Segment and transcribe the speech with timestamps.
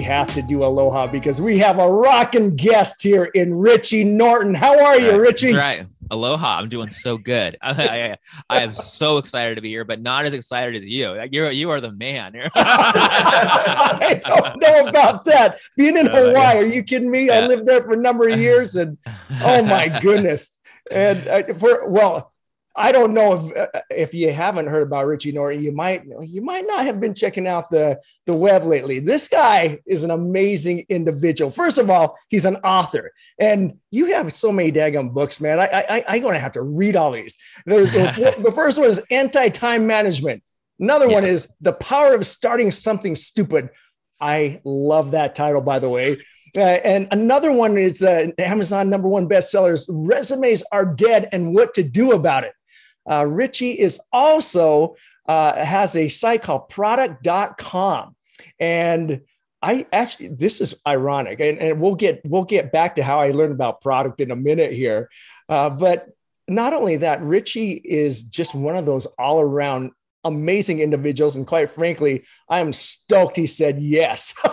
[0.00, 4.54] we have to do aloha because we have a rocking guest here in Richie Norton.
[4.54, 5.52] How are you, Richie?
[5.52, 5.86] That's right.
[6.10, 6.56] Aloha.
[6.56, 7.58] I'm doing so good.
[7.62, 8.16] I, I,
[8.48, 11.22] I, am so excited to be here, but not as excited as you.
[11.30, 12.32] You're you are the man.
[12.54, 15.58] I don't know about that.
[15.76, 17.26] Being in Hawaii, are you kidding me?
[17.26, 17.40] Yeah.
[17.40, 18.96] I lived there for a number of years, and
[19.42, 20.56] oh my goodness.
[20.90, 22.29] And uh, for well,
[22.76, 26.40] I don't know if uh, if you haven't heard about Richie Norton, you might you
[26.40, 29.00] might not have been checking out the the web lately.
[29.00, 31.50] This guy is an amazing individual.
[31.50, 35.58] First of all, he's an author, and you have so many daggum books, man.
[35.58, 37.36] I I I'm going to have to read all these.
[37.66, 40.42] There's the, the first one is anti time management.
[40.78, 41.14] Another yeah.
[41.14, 43.70] one is the power of starting something stupid.
[44.20, 46.18] I love that title, by the way.
[46.56, 49.86] Uh, and another one is uh, Amazon number one bestsellers.
[49.88, 52.52] Resumes are dead, and what to do about it.
[53.08, 54.96] Uh, Richie is also
[55.28, 58.16] uh, has a site called prouduct.com.
[58.58, 59.20] And
[59.62, 63.30] I actually, this is ironic, and, and, we'll get we'll get back to how I
[63.30, 65.10] learned about product in a minute here.
[65.48, 66.08] Uh, but
[66.48, 69.92] not only that, Richie is just one of those all around
[70.24, 74.34] amazing individuals, and quite frankly, I am stoked he said yes.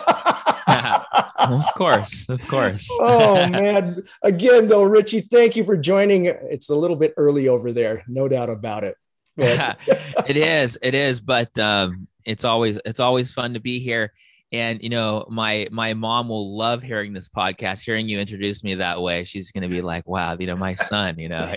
[1.38, 2.88] of course, of course.
[3.00, 4.04] oh man!
[4.24, 6.26] Again, though, Richie, thank you for joining.
[6.26, 8.98] It's a little bit early over there, no doubt about it.
[9.38, 14.12] it is, it is, but um, it's always it's always fun to be here.
[14.52, 18.76] And you know, my my mom will love hearing this podcast, hearing you introduce me
[18.76, 19.26] that way.
[19.26, 21.54] She's going to be like, "Wow, you know, my son." You know,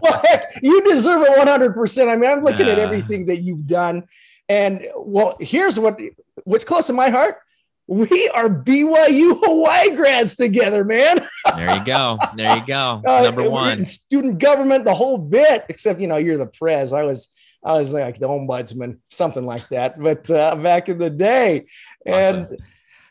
[0.00, 2.10] well, heck, you deserve it one hundred percent.
[2.10, 4.04] I mean, I'm looking uh, at everything that you've done,
[4.48, 6.00] and well, here's what
[6.44, 7.36] what's close to my heart.
[7.86, 11.20] We are BYU Hawaii grads together, man.
[11.54, 12.18] there you go.
[12.34, 13.02] There you go.
[13.06, 13.84] Uh, Number one.
[13.84, 16.94] Student government, the whole bit, except, you know, you're the prez.
[16.94, 17.28] I was,
[17.62, 20.00] I was like the ombudsman, something like that.
[20.00, 21.66] But uh, back in the day,
[22.06, 22.56] awesome.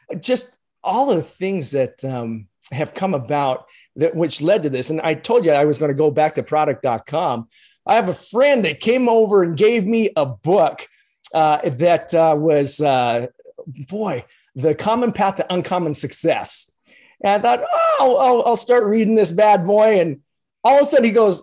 [0.09, 4.89] and just all the things that um, have come about that which led to this.
[4.89, 7.47] And I told you I was going to go back to prouduct.com.
[7.85, 10.87] I have a friend that came over and gave me a book uh,
[11.33, 13.27] that uh, was, uh,
[13.65, 16.71] boy, the common path to uncommon success.
[17.21, 17.67] And I thought,
[17.99, 19.99] oh, I'll, I'll, start reading this bad boy.
[19.99, 20.21] And
[20.63, 21.41] all of a sudden he goes,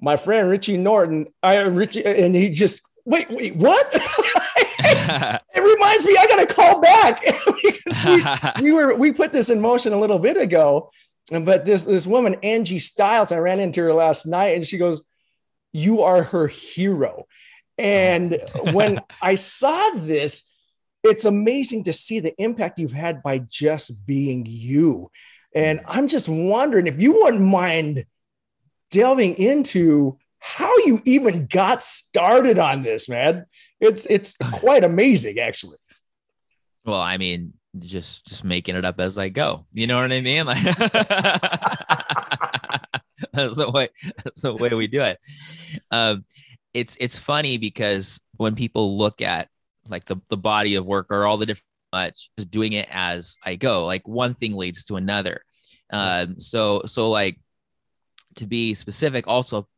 [0.00, 3.86] my friend Richie Norton, I Richie, and he just, wait, wait, what?
[3.92, 7.20] it reminds me, I got to call back
[7.62, 10.90] because we, we, were, we put this in motion a little bit ago.
[11.30, 15.04] But this, this woman, Angie Stiles, I ran into her last night and she goes,
[15.72, 17.26] you are her hero.
[17.78, 18.38] And
[18.72, 20.44] when I saw this,
[21.04, 25.10] it's amazing to see the impact you've had by just being you.
[25.54, 28.04] And I'm just wondering if you wouldn't mind
[28.90, 33.46] delving into how you even got started on this, man.
[33.80, 35.78] It's it's quite amazing, actually.
[36.84, 39.66] Well, I mean, just just making it up as I go.
[39.72, 40.46] You know what I mean?
[40.46, 40.62] Like
[43.32, 43.88] that's the way
[44.24, 45.18] that's the way we do it.
[45.90, 46.24] Um,
[46.74, 49.48] it's it's funny because when people look at
[49.88, 53.38] like the, the body of work or all the different much just doing it as
[53.44, 55.42] I go, like one thing leads to another.
[55.90, 57.40] Um, so so like
[58.36, 59.68] to be specific, also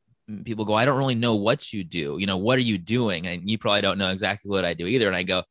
[0.45, 2.17] people go, I don't really know what you do.
[2.19, 3.27] You know, what are you doing?
[3.27, 5.07] And you probably don't know exactly what I do either.
[5.07, 5.43] And I go,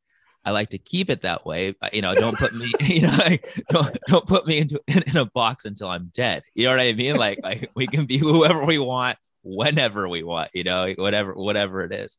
[0.45, 1.75] I like to keep it that way.
[1.91, 5.17] You know, don't put me, you know, like, don't don't put me into in, in,
[5.17, 6.43] a box until I'm dead.
[6.55, 7.15] You know what I mean?
[7.15, 11.83] Like, like we can be whoever we want whenever we want, you know, whatever, whatever
[11.83, 12.17] it is.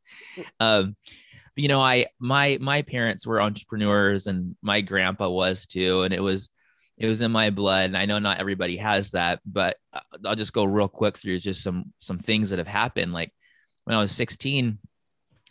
[0.58, 0.96] Um,
[1.56, 6.20] you know, I my my parents were entrepreneurs and my grandpa was too, and it
[6.20, 6.48] was
[6.96, 7.86] it was in my blood.
[7.86, 11.38] And I know not everybody has that, but uh, I'll just go real quick through
[11.40, 13.12] just some some things that have happened.
[13.12, 13.32] Like
[13.84, 14.78] when I was 16,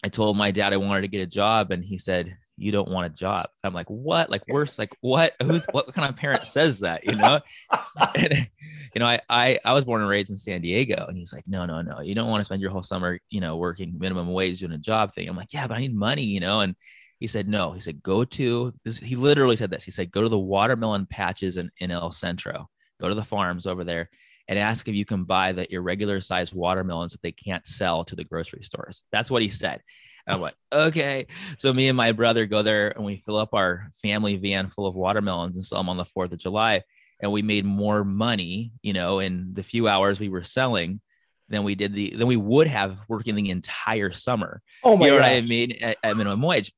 [0.03, 2.89] I told my dad I wanted to get a job, and he said, you don't
[2.89, 3.47] want a job.
[3.63, 4.29] I'm like, what?
[4.29, 5.33] Like worse, like what?
[5.41, 7.05] Who's what kind of parent says that?
[7.05, 7.39] You know?
[8.15, 8.47] and,
[8.93, 11.45] you know, I, I I was born and raised in San Diego, and he's like,
[11.47, 14.31] no, no, no, you don't want to spend your whole summer, you know, working minimum
[14.31, 15.27] wage doing a job thing.
[15.29, 16.59] I'm like, yeah, but I need money, you know.
[16.59, 16.75] And
[17.19, 17.71] he said, no.
[17.71, 18.97] He said, go to this.
[18.97, 19.83] He literally said this.
[19.83, 22.69] He said, go to the watermelon patches in, in El Centro.
[22.99, 24.09] Go to the farms over there
[24.47, 28.15] and ask if you can buy the irregular sized watermelons that they can't sell to
[28.15, 29.03] the grocery stores.
[29.11, 29.81] That's what he said.
[30.27, 31.27] I'm like, okay.
[31.57, 34.85] So me and my brother go there and we fill up our family van full
[34.85, 36.83] of watermelons and sell them on the 4th of July.
[37.19, 41.01] And we made more money, you know, in the few hours we were selling
[41.49, 44.61] than we did the than we would have working the entire summer.
[44.83, 45.05] Oh my god.
[45.05, 45.35] you know gosh.
[45.35, 45.77] what I mean?
[45.81, 46.71] At, at minimum wage.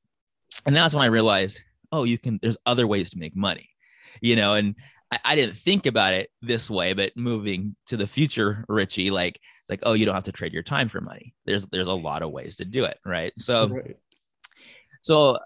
[0.66, 1.62] And that's when I realized,
[1.92, 3.70] oh, you can there's other ways to make money,
[4.20, 4.74] you know, and
[5.10, 9.40] I, I didn't think about it this way, but moving to the future, Richie, like
[9.72, 11.34] like, oh, you don't have to trade your time for money.
[11.46, 13.32] There's there's a lot of ways to do it, right?
[13.38, 13.96] So, right.
[15.00, 15.38] so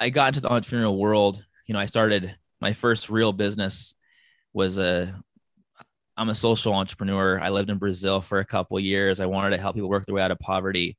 [0.00, 1.44] I got into the entrepreneurial world.
[1.66, 3.94] You know, I started my first real business
[4.52, 5.14] was a
[6.16, 7.40] I'm a social entrepreneur.
[7.40, 9.20] I lived in Brazil for a couple years.
[9.20, 10.98] I wanted to help people work their way out of poverty.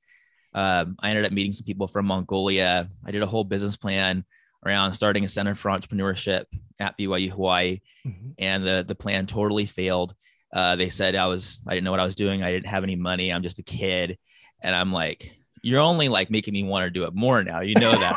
[0.54, 2.90] Um, I ended up meeting some people from Mongolia.
[3.06, 4.24] I did a whole business plan
[4.66, 6.46] around starting a center for entrepreneurship
[6.80, 8.32] at BYU Hawaii, mm-hmm.
[8.38, 10.16] and the the plan totally failed.
[10.52, 12.44] Uh, they said I was I didn't know what I was doing.
[12.44, 13.32] I didn't have any money.
[13.32, 14.18] I'm just a kid,
[14.62, 15.32] and I'm like,
[15.62, 17.62] you're only like making me want to do it more now.
[17.62, 18.16] You know that,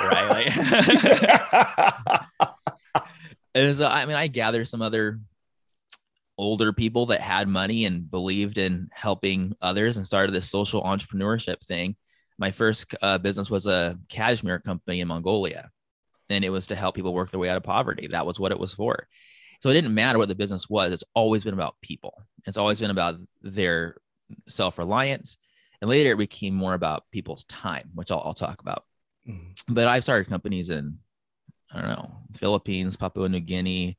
[2.40, 2.60] right?
[2.94, 2.94] Like,
[3.54, 5.20] and so I mean, I gathered some other
[6.38, 11.64] older people that had money and believed in helping others and started this social entrepreneurship
[11.64, 11.96] thing.
[12.38, 15.70] My first uh, business was a cashmere company in Mongolia,
[16.30, 18.08] and it was to help people work their way out of poverty.
[18.08, 19.06] That was what it was for.
[19.62, 20.90] So it didn't matter what the business was.
[20.90, 22.26] It's always been about people.
[22.46, 23.94] It's always been about their
[24.48, 25.36] self reliance.
[25.80, 28.82] And later it became more about people's time, which I'll, I'll talk about.
[29.28, 29.72] Mm-hmm.
[29.72, 30.98] But I've started companies in,
[31.72, 33.96] I don't know, Philippines, Papua New Guinea,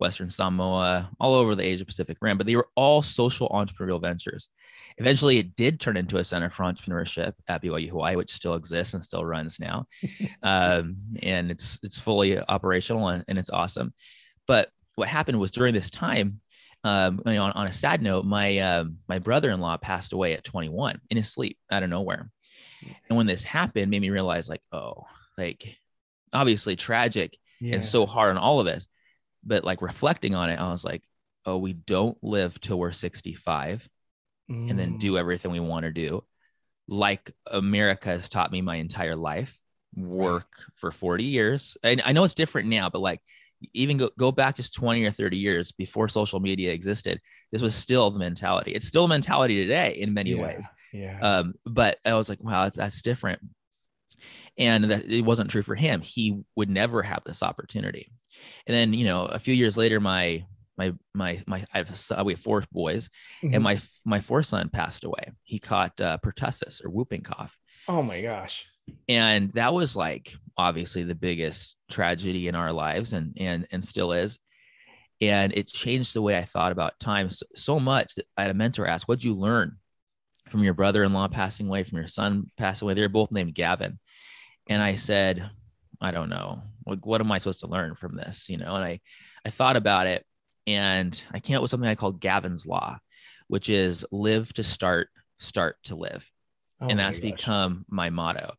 [0.00, 4.50] Western Samoa, all over the Asia Pacific Rim, but they were all social entrepreneurial ventures.
[4.98, 8.92] Eventually, it did turn into a center for entrepreneurship at BYU Hawaii, which still exists
[8.92, 9.86] and still runs now,
[10.42, 13.94] um, and it's it's fully operational and, and, it's awesome.
[14.46, 16.40] But what happened was during this time,
[16.84, 20.44] um, you know, on, on, a sad note, my um, my brother-in-law passed away at
[20.44, 22.30] 21 in his sleep out of nowhere,
[23.08, 25.04] and when this happened, made me realize like, oh,
[25.36, 25.78] like
[26.32, 27.76] obviously tragic yeah.
[27.76, 28.86] and so hard on all of us.
[29.44, 31.02] but like reflecting on it, I was like,
[31.46, 33.88] oh, we don't live till we're 65
[34.50, 34.70] mm.
[34.70, 35.18] and then do mm.
[35.18, 36.24] everything we want to do.
[36.88, 39.58] Like America has taught me my entire life,
[39.96, 41.76] work for 40 years.
[41.82, 43.20] And I know it's different now, but like
[43.72, 47.20] even go, go back just 20 or 30 years before social media existed,
[47.52, 48.72] this was still the mentality.
[48.72, 50.68] It's still a mentality today in many yeah, ways.
[50.92, 51.18] Yeah.
[51.20, 53.40] Um, but I was like, wow, that's, that's different
[54.58, 58.12] and that it wasn't true for him he would never have this opportunity
[58.66, 60.44] and then you know a few years later my
[60.76, 63.08] my my my I have a, we have four boys
[63.42, 63.54] mm-hmm.
[63.54, 67.56] and my my fourth son passed away he caught uh, pertussis or whooping cough
[67.88, 68.66] oh my gosh
[69.08, 74.12] and that was like obviously the biggest tragedy in our lives and and and still
[74.12, 74.38] is.
[75.22, 78.50] And it changed the way i thought about time so, so much that i had
[78.50, 79.76] a mentor ask what'd you learn
[80.50, 82.94] from your brother-in-law passing away from your son passing away?
[82.94, 83.98] They're both named gavin.
[84.68, 85.48] And I said,
[86.00, 88.48] I don't know, like what am I supposed to learn from this?
[88.48, 89.00] You know, and I
[89.44, 90.24] I thought about it,
[90.66, 92.98] and I came up with something I called Gavin's Law,
[93.48, 95.08] which is live to start,
[95.38, 96.28] start to live,
[96.80, 98.54] oh and that's become my motto.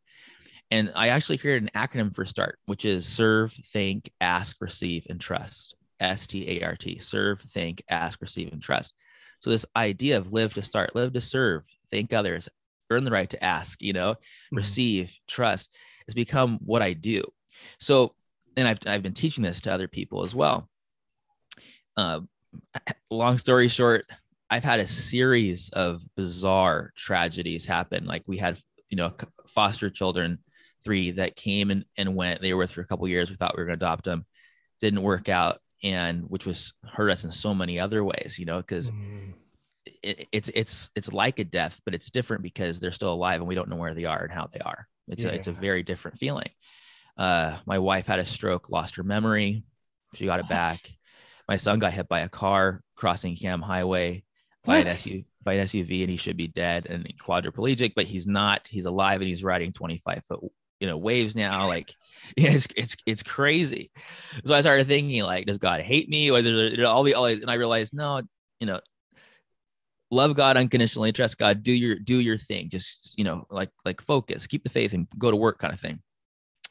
[0.71, 5.19] And I actually created an acronym for START, which is serve, think, ask, receive, and
[5.19, 5.75] trust.
[5.99, 6.97] S T A R T.
[6.99, 8.93] Serve, think, ask, receive, and trust.
[9.39, 12.47] So this idea of live to start, live to serve, thank others,
[12.89, 14.57] earn the right to ask, you know, mm-hmm.
[14.57, 15.69] receive, trust
[16.07, 17.23] has become what I do.
[17.79, 18.15] So,
[18.55, 20.69] and I've, I've been teaching this to other people as well.
[21.97, 22.21] Uh,
[23.09, 24.05] long story short,
[24.49, 28.05] I've had a series of bizarre tragedies happen.
[28.05, 28.59] Like we had,
[28.89, 29.13] you know,
[29.47, 30.39] foster children,
[30.83, 32.41] three that came and, and went.
[32.41, 33.29] They were with for a couple years.
[33.29, 34.25] We thought we were going to adopt them.
[34.79, 38.37] Didn't work out, and which was hurt us in so many other ways.
[38.39, 39.33] You know, because mm.
[40.03, 43.47] it, it's it's it's like a death, but it's different because they're still alive and
[43.47, 44.87] we don't know where they are and how they are.
[45.07, 45.31] It's yeah.
[45.31, 46.49] a, it's a very different feeling.
[47.17, 49.63] Uh, my wife had a stroke, lost her memory.
[50.15, 50.77] She got it back.
[51.47, 54.23] My son got hit by a car crossing Kam Highway
[54.65, 58.27] by an, SUV, by an SUV, and he should be dead and quadriplegic, but he's
[58.27, 58.67] not.
[58.69, 60.39] He's alive and he's riding 25 foot
[60.81, 61.95] you know waves now like
[62.37, 63.91] yeah, it's it's it's crazy
[64.45, 67.49] so i started thinking like does god hate me or there's all be all and
[67.49, 68.21] i realized no
[68.59, 68.79] you know
[70.11, 72.69] love God unconditionally, trust God, do your do your thing.
[72.69, 75.79] Just, you know, like like focus, keep the faith and go to work kind of
[75.79, 75.99] thing.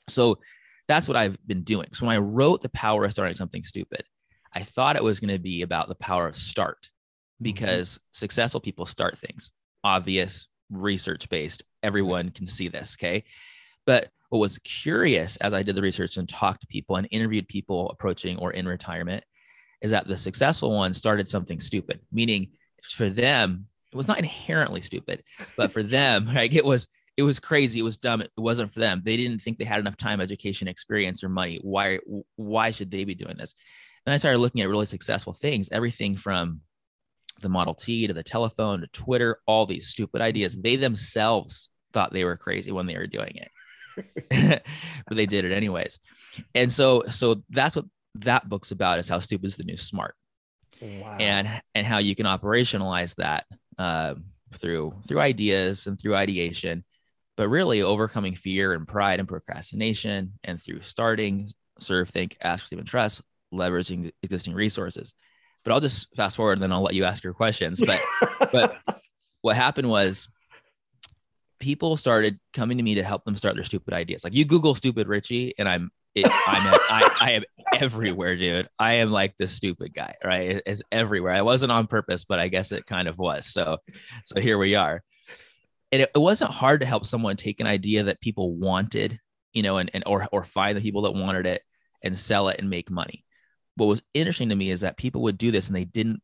[0.08, 0.38] So
[0.86, 1.88] that's what I've been doing.
[1.94, 4.04] So when I wrote The Power of Starting Something Stupid,
[4.52, 7.44] I thought it was going to be about the power of start mm-hmm.
[7.44, 8.02] because mm-hmm.
[8.12, 9.50] successful people start things.
[9.82, 11.62] Obvious, research based.
[11.82, 13.24] Everyone can see this, okay?
[13.90, 17.48] But what was curious as I did the research and talked to people and interviewed
[17.48, 19.24] people approaching or in retirement
[19.82, 22.52] is that the successful ones started something stupid, meaning
[22.84, 25.24] for them, it was not inherently stupid,
[25.56, 27.80] but for them, like it was it was crazy.
[27.80, 28.20] It was dumb.
[28.20, 29.02] It wasn't for them.
[29.04, 31.58] They didn't think they had enough time, education, experience, or money.
[31.60, 31.98] Why
[32.36, 33.56] why should they be doing this?
[34.06, 36.60] And I started looking at really successful things, everything from
[37.40, 40.54] the Model T to the telephone to Twitter, all these stupid ideas.
[40.54, 43.50] They themselves thought they were crazy when they were doing it.
[44.30, 44.62] but
[45.10, 45.98] they did it anyways.
[46.54, 50.14] And so so that's what that book's about is how stupid is the new smart
[50.80, 51.16] wow.
[51.18, 53.44] and and how you can operationalize that
[53.78, 54.14] uh,
[54.54, 56.84] through through ideas and through ideation
[57.36, 62.84] but really overcoming fear and pride and procrastination and through starting serve think ask Stephen
[62.84, 65.14] trust leveraging existing resources
[65.64, 68.00] but i'll just fast forward and then i'll let you ask your questions but
[68.52, 68.76] but
[69.42, 70.28] what happened was
[71.60, 74.74] people started coming to me to help them start their stupid ideas like you google
[74.74, 76.66] stupid richie and i'm it, I'm
[77.30, 78.68] am everywhere, dude.
[78.80, 80.50] I am like the stupid guy, right?
[80.56, 81.32] It, it's everywhere.
[81.32, 83.46] I wasn't on purpose, but I guess it kind of was.
[83.46, 83.76] So,
[84.24, 85.04] so here we are
[85.92, 89.18] and it, it wasn't hard to help someone take an idea that people wanted,
[89.52, 91.62] you know, and, and or or find the people that wanted it
[92.02, 93.24] and sell it and make money.
[93.76, 96.22] What was interesting to me is that people would do this and they didn't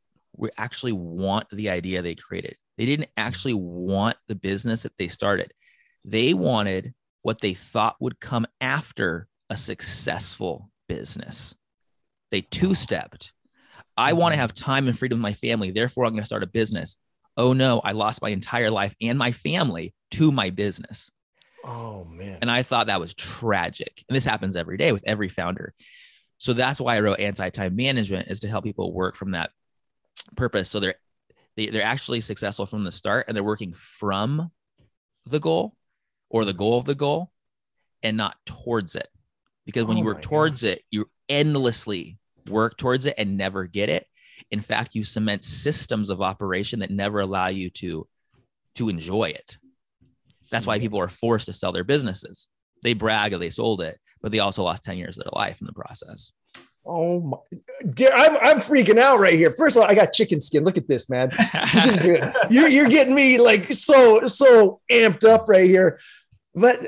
[0.57, 2.57] actually want the idea they created.
[2.78, 5.52] They didn't actually want the business that they started.
[6.04, 11.54] They wanted what they thought would come after a successful business.
[12.30, 13.33] They two stepped.
[13.97, 14.42] I want to mm-hmm.
[14.42, 15.71] have time and freedom with my family.
[15.71, 16.97] Therefore, I'm going to start a business
[17.37, 21.11] oh no, I lost my entire life and my family to my business.
[21.64, 22.38] Oh man.
[22.40, 24.04] And I thought that was tragic.
[24.09, 25.75] And this happens every day with every founder.
[26.38, 29.50] So that's why I wrote anti-time management is to help people work from that
[30.37, 30.71] purpose.
[30.71, 30.97] So they're
[31.56, 34.50] they, they're actually successful from the start and they're working from
[35.26, 35.75] the goal
[36.28, 37.30] or the goal of the goal
[38.02, 39.08] and not towards it.
[39.64, 40.68] Because when oh you work towards God.
[40.68, 44.06] it, you endlessly work towards it and never get it.
[44.50, 48.06] In fact you cement systems of operation that never allow you to
[48.76, 49.56] to enjoy it.
[50.50, 52.48] That's why people are forced to sell their businesses.
[52.82, 55.60] They brag that they sold it but they also lost 10 years of their life
[55.60, 56.32] in the process
[56.87, 57.37] Oh my,
[58.14, 59.50] I'm, I'm freaking out right here.
[59.52, 60.64] First of all, I got chicken skin.
[60.64, 61.31] Look at this, man.
[62.50, 65.99] you're, you're getting me like so, so amped up right here.
[66.55, 66.81] But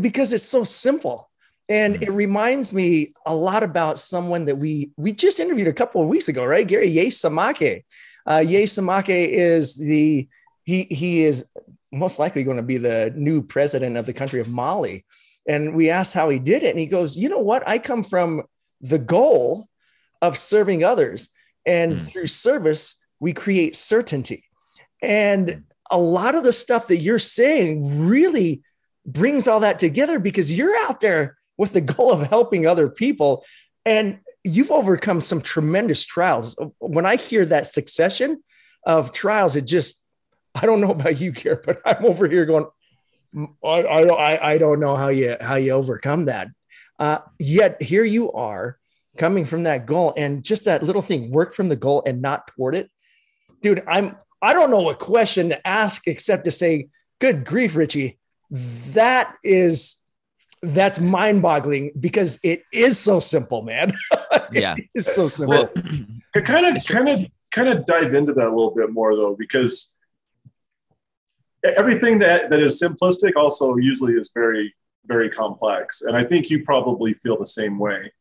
[0.00, 1.30] because it's so simple.
[1.68, 6.02] And it reminds me a lot about someone that we we just interviewed a couple
[6.02, 6.66] of weeks ago, right?
[6.66, 7.84] Gary Yeah Samake.
[8.26, 10.28] Uh, Yeah Samake is the
[10.64, 11.46] he he is
[11.90, 15.06] most likely going to be the new president of the country of Mali.
[15.48, 17.66] And we asked how he did it, and he goes, "You know what?
[17.66, 18.42] I come from
[18.88, 19.68] the goal
[20.22, 21.30] of serving others,
[21.66, 22.08] and mm.
[22.08, 24.44] through service, we create certainty."
[25.02, 28.62] And a lot of the stuff that you're saying really
[29.06, 33.44] brings all that together because you're out there with the goal of helping other people.
[33.84, 36.56] And you've overcome some tremendous trials.
[36.78, 38.42] When I hear that succession
[38.86, 40.02] of trials, it just,
[40.54, 42.66] I don't know about you, Gary, but I'm over here going,
[43.64, 46.48] I, I, I don't know how you, how you overcome that.
[46.98, 48.78] Uh, yet here you are
[49.16, 52.48] coming from that goal and just that little thing, work from the goal and not
[52.48, 52.90] toward it.
[53.62, 56.88] Dude, I'm, I don't know what question to ask except to say,
[57.20, 58.18] good grief, Richie.
[58.50, 59.96] That is
[60.62, 63.92] that's mind boggling because it is so simple, man.
[64.52, 64.76] yeah.
[64.94, 65.70] It's so simple.
[65.74, 69.36] Well, kind of, kind of, kind of dive into that a little bit more though,
[69.38, 69.94] because
[71.64, 74.74] everything that, that is simplistic also usually is very,
[75.06, 76.02] very complex.
[76.02, 78.12] And I think you probably feel the same way.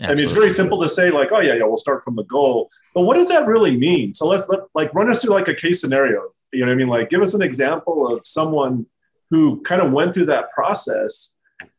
[0.00, 0.12] Absolutely.
[0.12, 2.24] I mean, it's very simple to say like, oh yeah, yeah, we'll start from the
[2.24, 4.14] goal, but what does that really mean?
[4.14, 6.30] So let's let like run us through like a case scenario.
[6.52, 6.88] You know what I mean?
[6.88, 8.86] Like, give us an example of someone
[9.32, 11.32] who kind of went through that process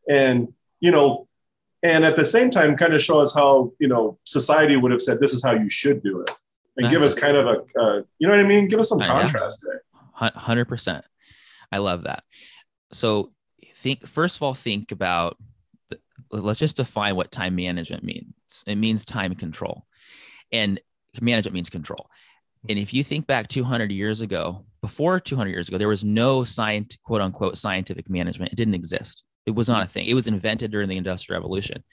[0.08, 1.28] and you know
[1.82, 5.00] and at the same time kind of show us how you know society would have
[5.00, 6.30] said this is how you should do it
[6.76, 9.00] and give us kind of a uh, you know what i mean give us some
[9.00, 9.82] contrast there
[10.20, 11.02] 100%
[11.70, 12.24] i love that
[12.92, 13.30] so
[13.84, 15.36] think first of all think about
[15.90, 15.98] the,
[16.30, 18.32] let's just define what time management means.
[18.66, 19.84] It means time control.
[20.50, 20.80] And
[21.20, 22.08] management means control.
[22.66, 26.44] And if you think back 200 years ago before 200 years ago there was no
[26.44, 28.52] science quote unquote scientific management.
[28.52, 29.22] It didn't exist.
[29.44, 30.06] It was not a thing.
[30.06, 31.84] It was invented during the Industrial Revolution.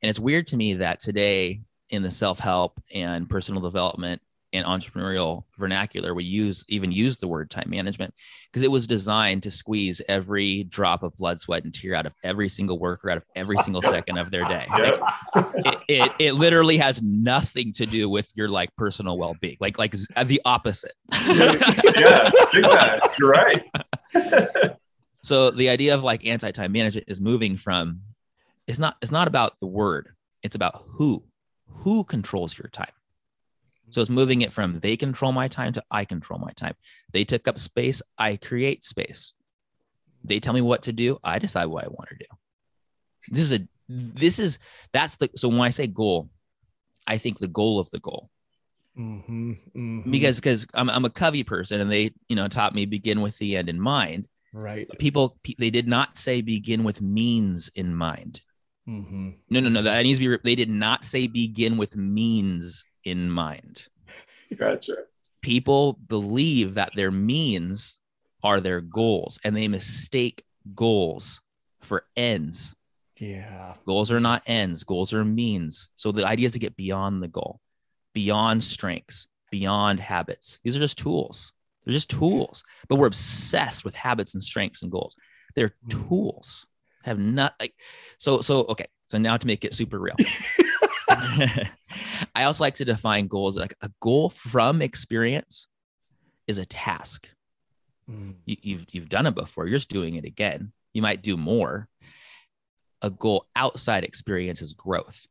[0.00, 5.44] And it's weird to me that today in the self-help and personal development and entrepreneurial
[5.58, 8.14] vernacular, we use even use the word time management
[8.50, 12.14] because it was designed to squeeze every drop of blood, sweat, and tear out of
[12.24, 14.66] every single worker out of every single second of their day.
[14.70, 15.00] Like,
[15.34, 19.94] it, it, it literally has nothing to do with your like personal well-being, like like
[20.16, 20.92] uh, the opposite.
[21.12, 23.10] yeah, exactly.
[23.18, 23.64] You're right.
[25.22, 28.00] So the idea of like anti-time management is moving from
[28.66, 30.10] it's not it's not about the word,
[30.42, 31.22] it's about who.
[31.66, 32.92] Who controls your time?
[33.90, 36.74] So it's moving it from they control my time to I control my time.
[37.12, 39.32] They took up space, I create space.
[40.24, 42.26] They tell me what to do, I decide what I want to do.
[43.28, 44.58] This is a this is
[44.92, 46.30] that's the so when I say goal,
[47.06, 48.30] I think the goal of the goal.
[48.98, 50.10] Mm-hmm, mm-hmm.
[50.10, 53.38] Because because I'm I'm a Covey person and they you know taught me begin with
[53.38, 54.28] the end in mind.
[54.52, 54.88] Right.
[54.98, 58.40] People, they did not say begin with means in mind.
[58.88, 59.30] Mm-hmm.
[59.50, 59.82] No, no, no.
[59.82, 60.42] That needs to be.
[60.42, 63.86] They did not say begin with means in mind.
[64.56, 64.96] Gotcha.
[65.42, 67.98] People believe that their means
[68.42, 71.40] are their goals, and they mistake goals
[71.80, 72.74] for ends.
[73.18, 73.74] Yeah.
[73.86, 75.88] Goals are not ends, goals are means.
[75.96, 77.60] So the idea is to get beyond the goal,
[78.14, 80.60] beyond strengths, beyond habits.
[80.62, 81.52] These are just tools.
[81.84, 85.16] They're just tools, but we're obsessed with habits and strengths and goals.
[85.54, 86.08] They're Mm.
[86.08, 86.66] tools.
[87.04, 87.74] Have not like
[88.18, 88.86] so so okay.
[89.04, 90.16] So now to make it super real.
[92.34, 95.68] I also like to define goals like a goal from experience
[96.46, 97.28] is a task.
[98.10, 98.34] Mm.
[98.46, 99.66] You, you've you've done it before.
[99.66, 100.72] You're just doing it again.
[100.92, 101.88] You might do more.
[103.02, 105.26] A goal outside experience is growth.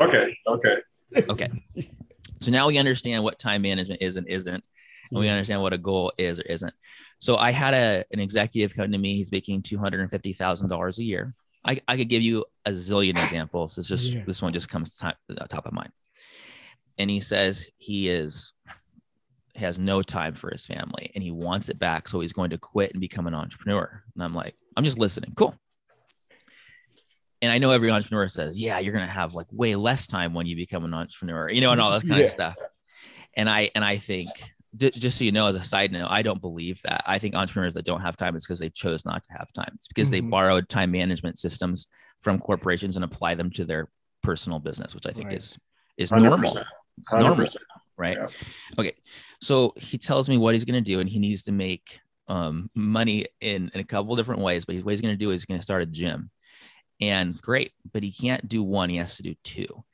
[0.00, 0.36] Okay.
[0.46, 0.76] Okay.
[1.28, 1.50] Okay.
[2.40, 4.64] so now we understand what time management is and isn't.
[5.10, 6.72] And we understand what a goal is or isn't.
[7.20, 9.16] So I had a an executive come to me.
[9.16, 11.34] He's making two hundred and fifty thousand dollars a year.
[11.64, 13.78] I, I could give you a zillion examples.
[13.78, 14.22] It's just Yeah.
[14.26, 15.90] this one just comes to top, uh, top of mind.
[16.98, 18.52] And he says he is
[19.56, 22.08] has no time for his family and he wants it back.
[22.08, 24.02] So he's going to quit and become an entrepreneur.
[24.14, 25.32] And I'm like, I'm just listening.
[25.36, 25.54] Cool.
[27.40, 30.34] And I know every entrepreneur says, yeah, you're going to have like way less time
[30.34, 32.24] when you become an entrepreneur, you know, and all that kind Yeah.
[32.24, 32.56] of stuff.
[33.34, 34.28] And I, and I think
[34.76, 37.02] ju- just so you know, as a side note, I don't believe that.
[37.06, 39.72] I think entrepreneurs that don't have time is because they chose not to have time.
[39.74, 40.30] It's because they Mhm.
[40.30, 41.86] borrowed time management systems
[42.20, 43.88] from corporations and apply them to their
[44.22, 45.38] personal business, which I think Right.
[45.38, 45.58] is,
[45.96, 46.30] is normal.
[46.30, 46.66] 100%.
[46.98, 47.64] It's normal 100%.
[47.96, 48.16] right?
[48.18, 48.26] Yeah.
[48.78, 48.92] Okay.
[49.40, 52.70] So he tells me what he's going to do, and he needs to make um,
[52.74, 54.64] money in, in a couple different ways.
[54.64, 56.30] But what he's going to do is he's going to start a gym,
[57.00, 59.84] and great, but he can't do one; he has to do two,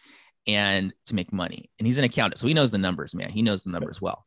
[0.47, 1.69] and to make money.
[1.79, 3.31] And he's an accountant, so he knows the numbers, man.
[3.31, 4.25] He knows the numbers well.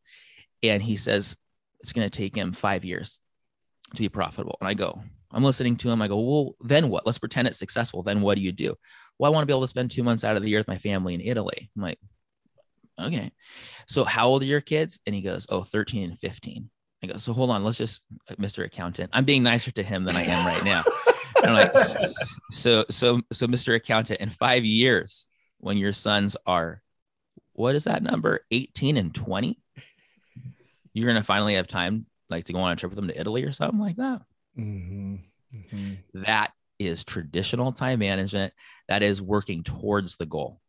[0.64, 1.36] And he says
[1.82, 3.20] it's going to take him five years
[3.94, 4.58] to be profitable.
[4.62, 5.02] And I go,
[5.32, 6.02] I'm listening to him.
[6.02, 7.06] I go, well, then what?
[7.06, 8.04] Let's pretend it's successful.
[8.04, 8.76] Then what do you do?
[9.20, 10.68] Well, I want to be able to spend two months out of the year with
[10.68, 11.70] my family in Italy.
[11.76, 12.00] I'm like,
[13.00, 13.32] okay.
[13.88, 15.00] So how old are your kids?
[15.06, 16.70] And he goes, oh, 13 and 15.
[17.04, 18.64] I go, so hold on, let's just, uh, Mr.
[18.64, 20.84] Accountant, I'm being nicer to him than I am right now.
[21.38, 21.74] And I'm like,
[22.52, 23.76] so, so, so Mr.
[23.76, 26.82] Accountant, in five years, when your sons are,
[27.52, 28.46] what is that number?
[28.52, 29.60] 18 and 20,
[30.94, 33.20] you're going to finally have time like to go on a trip with them to
[33.20, 34.22] Italy or something like that.
[34.58, 35.22] Mhm.
[35.56, 35.98] Mhm.
[36.26, 38.54] That is traditional time management.
[38.88, 40.60] That is working towards the goal.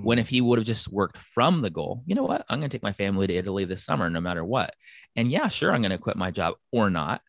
[0.00, 2.44] When if he would have just worked from the goal, you know what?
[2.48, 4.74] I'm going to take my family to Italy this summer, no matter what.
[5.16, 7.20] And yeah, sure, I'm going to quit my job or not.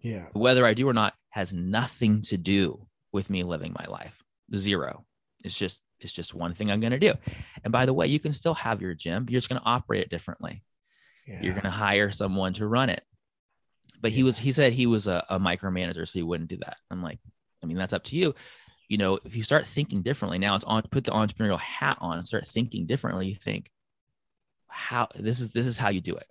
[0.00, 0.26] yeah.
[0.32, 4.22] Whether I do or not has nothing to do with me living my life.
[4.56, 5.06] Zero.
[5.44, 7.14] It's just it's just one thing I'm going to do.
[7.62, 9.26] And by the way, you can still have your gym.
[9.28, 10.62] You're just going to operate it differently.
[11.26, 11.38] Yeah.
[11.40, 13.02] You're going to hire someone to run it.
[14.00, 16.76] But he was he said he was a, a micromanager, so he wouldn't do that.
[16.90, 17.20] I'm like,
[17.62, 18.34] I mean, that's up to you.
[18.88, 22.18] You know, if you start thinking differently, now it's on put the entrepreneurial hat on
[22.18, 23.70] and start thinking differently, you think,
[24.66, 26.26] how this is this is how you do it.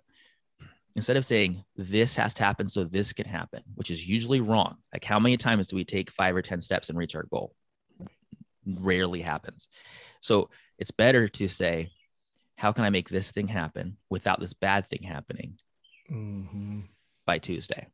[0.94, 4.76] Instead of saying this has to happen so this can happen, which is usually wrong.
[4.92, 7.54] Like how many times do we take five or 10 steps and reach our goal?
[8.66, 9.68] Rarely happens.
[10.20, 11.90] So it's better to say,
[12.62, 15.58] how can I make this thing happen without this bad thing happening
[16.08, 16.84] Mhm.
[17.26, 17.88] by Tuesday?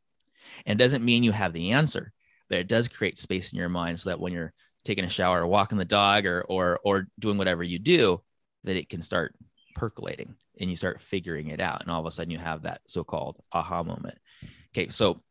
[0.63, 2.13] And it doesn't mean you have the answer,
[2.49, 4.53] but it does create space in your mind so that when you're
[4.85, 8.21] taking a shower or walking the dog or or or doing whatever you do,
[8.63, 9.35] that it can start
[9.73, 11.81] percolating and you start figuring it out.
[11.81, 14.19] And all of a sudden you have that so-called aha moment.
[14.67, 15.23] Okay, so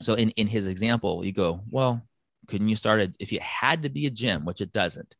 [0.00, 2.02] so in, in his example, you go, well,
[2.46, 5.16] couldn't you start a if it had to be a gym, which it doesn't,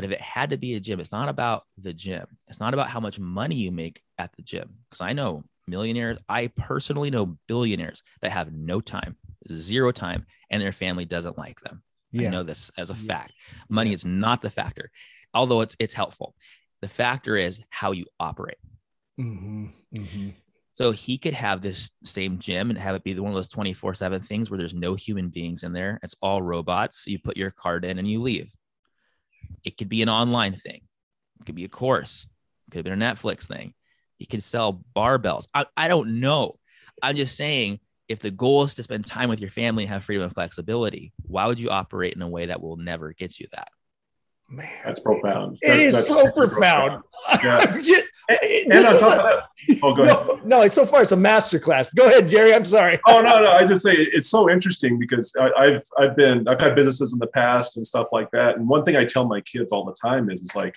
[0.00, 2.24] but if it had to be a gym, it's not about the gym.
[2.48, 4.76] It's not about how much money you make at the gym.
[4.88, 9.18] Because I know millionaires, I personally know billionaires that have no time,
[9.52, 11.82] zero time, and their family doesn't like them.
[12.18, 13.08] I know this as a Yeah.
[13.08, 13.32] fact.
[13.68, 14.90] Money is not the factor,
[15.34, 16.34] although it's it's helpful.
[16.80, 18.56] The factor is how you operate.
[19.18, 19.72] Mhm.
[19.94, 20.32] Mhm.
[20.72, 23.92] So he could have this same gym and have it be one of those 24
[23.92, 26.00] 7 things where there's no human beings in there.
[26.02, 27.06] It's all robots.
[27.06, 28.50] You put your card in and you leave.
[29.64, 30.82] It could be an online thing,
[31.40, 32.26] it could be a course,
[32.68, 33.74] it could be a Netflix thing.
[34.18, 35.46] You could sell barbells.
[35.54, 36.58] I, I don't know.
[37.02, 40.04] I'm just saying if the goal is to spend time with your family and have
[40.04, 43.46] freedom and flexibility, why would you operate in a way that will never get you
[43.52, 43.68] that?
[44.52, 45.58] Man, That's profound.
[45.62, 47.04] it That's- is that's so super profound.
[47.42, 47.66] Yeah.
[47.80, 50.16] Just- And, and on top a- of that, oh, go ahead.
[50.26, 51.94] no, no, it's so far it's a masterclass.
[51.94, 52.52] Go ahead, Jerry.
[52.52, 52.98] I'm sorry.
[53.06, 53.50] Oh no, no.
[53.50, 57.18] I just say it's so interesting because I, I've I've been I've had businesses in
[57.18, 58.56] the past and stuff like that.
[58.56, 60.76] And one thing I tell my kids all the time is is like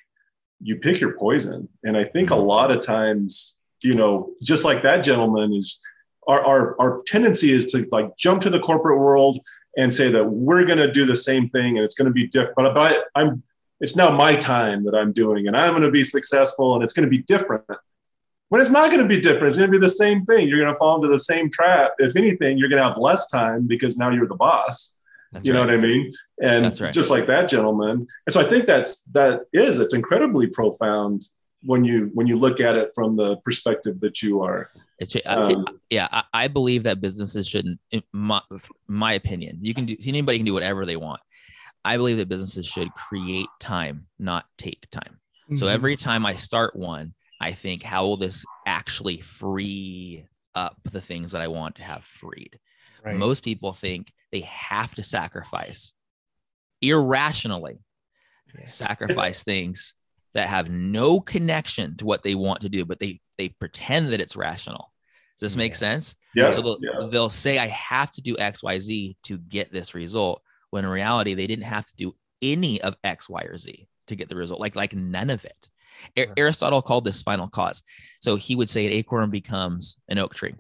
[0.62, 1.70] you pick your poison.
[1.84, 2.46] And I think a mm-hmm.
[2.46, 5.80] lot of times, you know, just like that gentleman is
[6.28, 9.40] our our, our tendency is to like jump to the corporate world
[9.78, 12.28] and say that we're going to do the same thing and it's going to be
[12.28, 12.56] different.
[12.56, 13.44] But, but I'm
[13.84, 16.93] it's now my time that I'm doing and I'm going to be successful and it's
[16.93, 17.65] going to be different.
[18.48, 19.48] when it's not going to be different.
[19.48, 20.48] It's going to be the same thing.
[20.48, 21.91] You're going to fall into the same trap.
[22.00, 24.98] If anything, you're going to have less time because now you're the boss.
[25.34, 25.60] That's you right.
[25.60, 26.13] know what I mean?
[26.41, 26.93] And right.
[26.93, 28.08] just like that gentleman.
[28.26, 31.28] And so I think that's that is it's incredibly profound
[31.65, 34.69] when you when you look at it from the perspective that you are.
[35.00, 37.80] It's, um, yeah, I, I, believe that businesses shouldn't.
[38.13, 38.41] My,
[38.88, 41.19] my opinion, you can do anybody can do whatever they want.
[41.86, 45.19] I believe that businesses should create time, not take time.
[45.46, 45.58] Mm-hmm.
[45.58, 51.02] So every time I start one, I think, how will this actually free up the
[51.02, 52.60] things that I want to have freed?
[53.04, 53.17] Right.
[53.17, 55.91] Most people think they have to sacrifice
[56.82, 57.80] irrationally,
[58.58, 58.65] yeah.
[58.67, 59.93] sacrifice things
[60.34, 64.22] that have no connection to what they want to do, but they they pretend that
[64.22, 64.93] it's rational.
[65.39, 66.15] Does this make sense?
[66.36, 66.54] Yeah.
[66.54, 67.08] So they'll, yeah.
[67.10, 70.41] they'll say, I have to do X, Y, Z to get this result.
[70.74, 74.16] When in reality, they didn't have to do any of X, Y, or Z to
[74.16, 74.60] get the result.
[74.60, 75.70] Like, like none of it.
[76.36, 77.84] Aristotle called this final cause.
[78.22, 80.56] So he would say an acorn becomes an oak tree.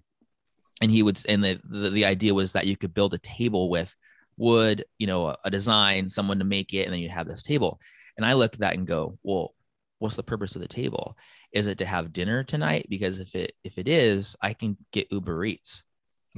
[0.83, 3.71] And he would, and the, the, the idea was that you could build a table
[3.71, 3.95] with
[4.37, 7.41] wood, you know, a, a design, someone to make it, and then you have this
[7.41, 7.79] table.
[8.15, 9.55] And I look at that and go, well,
[9.97, 11.17] what's the purpose of the table?
[11.51, 12.85] Is it to have dinner tonight?
[12.87, 15.81] Because if it if it is, I can get Uber Eats.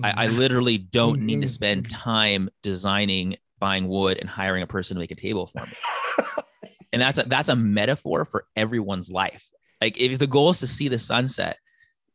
[0.01, 0.37] I, I mm-hmm.
[0.37, 2.01] literally don't need to spend mm-hmm.
[2.01, 6.43] time designing, buying wood, and hiring a person to make a table for me.
[6.93, 9.49] and that's a, that's a metaphor for everyone's life.
[9.81, 11.57] Like if the goal is to see the sunset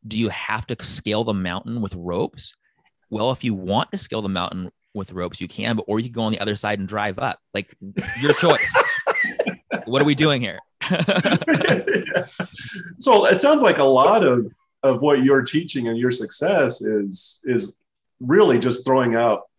[0.07, 2.55] do you have to scale the mountain with ropes?
[3.09, 6.05] Well if you want to scale the mountain with ropes you can but or you
[6.05, 7.39] can go on the other side and drive up.
[7.53, 7.75] Like
[8.21, 8.73] your choice.
[9.85, 10.59] What are we doing here?
[12.99, 14.51] So it sounds like a lot of
[14.83, 17.77] of what you're teaching and your success is is
[18.19, 19.49] really just throwing out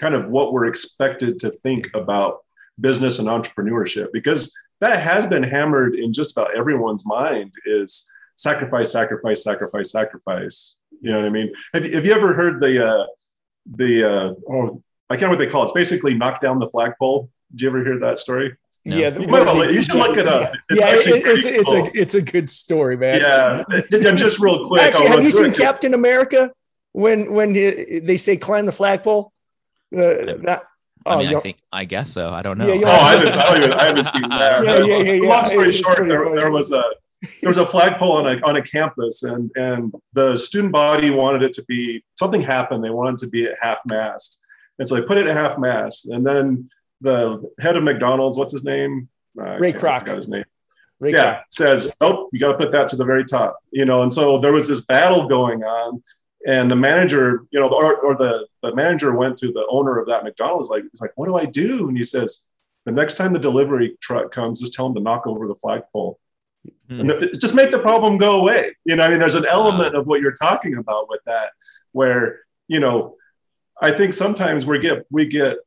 [0.00, 2.38] kind of what we're expected to think about
[2.80, 8.90] business and entrepreneurship because that has been hammered in just about everyone's mind is sacrifice
[8.90, 13.04] sacrifice sacrifice sacrifice you know what i mean have, have you ever heard the uh
[13.74, 16.68] the uh oh i can't know what they call it it's basically knock down the
[16.70, 18.96] flagpole did you ever hear that story no.
[18.96, 20.54] Yeah, you, might, you should look it up.
[20.70, 21.84] It's yeah, it, it's, it's cool.
[21.84, 23.20] a it's a good story, man.
[23.20, 24.80] Yeah, and just real quick.
[24.80, 26.50] Actually, have you seen Captain America
[26.92, 29.34] when when they say climb the flagpole?
[29.92, 30.62] Uh, that
[31.06, 32.28] I oh, mean, I think I guess so.
[32.28, 32.70] I don't know.
[32.70, 34.64] Yeah, oh, I haven't, I, even, I haven't seen that.
[34.64, 35.28] yeah, yeah, yeah, yeah.
[35.28, 36.84] Long story short, there, there was a
[37.40, 41.42] there was a flagpole on a on a campus, and and the student body wanted
[41.42, 42.84] it to be something happened.
[42.84, 44.40] They wanted to be at half mast,
[44.78, 46.06] and so they put it at half mast.
[46.06, 46.68] And then
[47.00, 49.08] the head of McDonald's, what's his name?
[49.38, 50.04] Uh, Ray Kroc.
[50.04, 50.44] Got his name.
[50.98, 51.42] Ray yeah, Kroc.
[51.48, 54.38] says, "Nope, you got to put that to the very top." You know, and so
[54.38, 56.02] there was this battle going on
[56.46, 60.06] and the manager, you know, or, or the, the manager went to the owner of
[60.08, 61.88] that McDonald's, like, he's like, what do I do?
[61.88, 62.46] And he says,
[62.86, 66.18] the next time the delivery truck comes, just tell him to knock over the flagpole.
[66.90, 67.00] Mm.
[67.00, 68.74] And just make the problem go away.
[68.84, 71.50] You know, I mean, there's an element of what you're talking about with that,
[71.92, 73.16] where, you know,
[73.80, 75.58] I think sometimes we get, we get,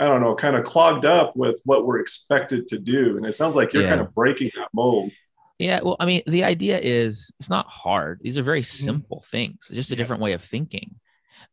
[0.00, 3.16] I don't know, kind of clogged up with what we're expected to do.
[3.16, 3.90] And it sounds like you're yeah.
[3.90, 5.12] kind of breaking that mold.
[5.58, 8.20] Yeah, well, I mean, the idea is it's not hard.
[8.22, 8.84] These are very mm-hmm.
[8.84, 9.36] simple mm-hmm.
[9.36, 10.96] things, it's just a different way of thinking.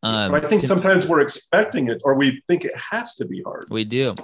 [0.03, 3.25] Um, but I think to, sometimes we're expecting it, or we think it has to
[3.25, 3.65] be hard.
[3.69, 4.15] We do.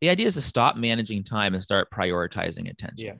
[0.00, 3.06] The idea is to stop managing time and start prioritizing attention.
[3.06, 3.14] Yeah.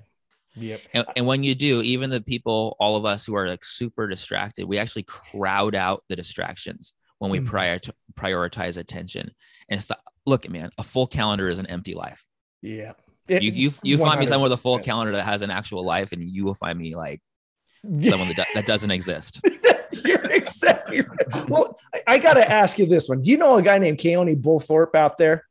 [0.58, 0.80] Yep.
[0.94, 4.08] And, and, when you do, even the people, all of us who are like super
[4.08, 7.48] distracted, we actually crowd out the distractions when we mm-hmm.
[7.48, 7.80] prior
[8.14, 9.32] prioritize attention.
[9.68, 9.84] And.
[10.28, 12.24] Look, man, a full calendar is an empty life.
[12.60, 12.94] Yeah.
[13.28, 15.84] It, you you, you find me someone with a full calendar that has an actual
[15.84, 17.20] life, and you will find me like
[17.82, 19.40] someone that, that doesn't exist.
[20.04, 21.48] You're exactly right.
[21.48, 23.22] Well, I, I got to ask you this one.
[23.22, 25.44] Do you know a guy named Keone Bullthorpe out there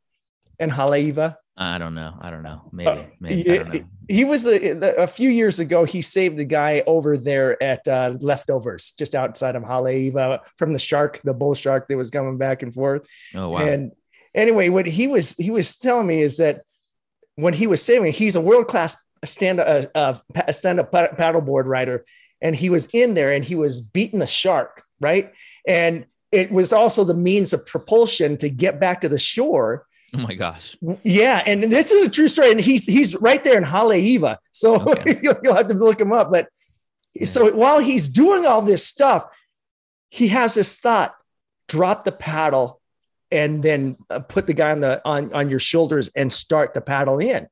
[0.59, 1.35] in Haleiwa?
[1.57, 2.17] I don't know.
[2.19, 2.69] I don't know.
[2.71, 2.89] Maybe.
[2.89, 3.59] Uh, maybe.
[3.59, 5.85] Uh, he, he, was a, a, few years ago.
[5.85, 10.79] He saved a guy over there at uh, leftovers, just outside of Haleiwa, from the
[10.79, 13.09] shark, the bull shark that was coming back and forth.
[13.33, 13.59] Oh wow!
[13.59, 13.93] And
[14.33, 16.63] anyway, what he was he was telling me is that
[17.35, 20.15] when he was saving, he's a world class stand uh, uh,
[20.51, 22.05] stand up paddleboard rider,
[22.41, 25.33] and he was in there and he was beating the shark, right?
[25.67, 29.85] And it was also the means of propulsion to get back to the shore.
[30.13, 30.77] Oh my gosh!
[31.03, 34.75] Yeah, and this is a true story, and he's he's right there in Haleiwa, so
[34.91, 35.19] okay.
[35.23, 36.31] you'll, you'll have to look him up.
[36.31, 36.47] But
[37.13, 37.25] yeah.
[37.25, 39.25] so while he's doing all this stuff,
[40.09, 41.15] he has this thought:
[41.67, 42.81] drop the paddle
[43.31, 46.81] and then uh, put the guy on the on, on your shoulders and start the
[46.81, 47.47] paddle in.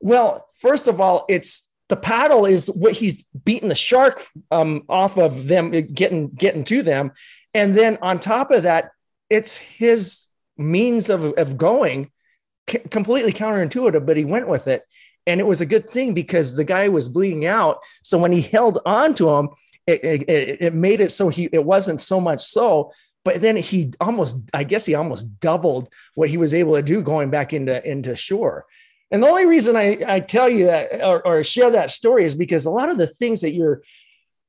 [0.00, 5.18] Well, first of all, it's the paddle is what he's beating the shark um, off
[5.18, 7.12] of them, getting getting to them,
[7.54, 8.90] and then on top of that,
[9.28, 12.10] it's his means of of going
[12.68, 14.84] c- completely counterintuitive, but he went with it,
[15.26, 17.78] and it was a good thing because the guy was bleeding out.
[18.02, 19.48] So when he held on to him,
[19.86, 22.92] it, it, it made it so he it wasn't so much so
[23.24, 27.02] but then he almost i guess he almost doubled what he was able to do
[27.02, 28.66] going back into into shore.
[29.12, 32.34] And the only reason i i tell you that or, or share that story is
[32.34, 33.82] because a lot of the things that you're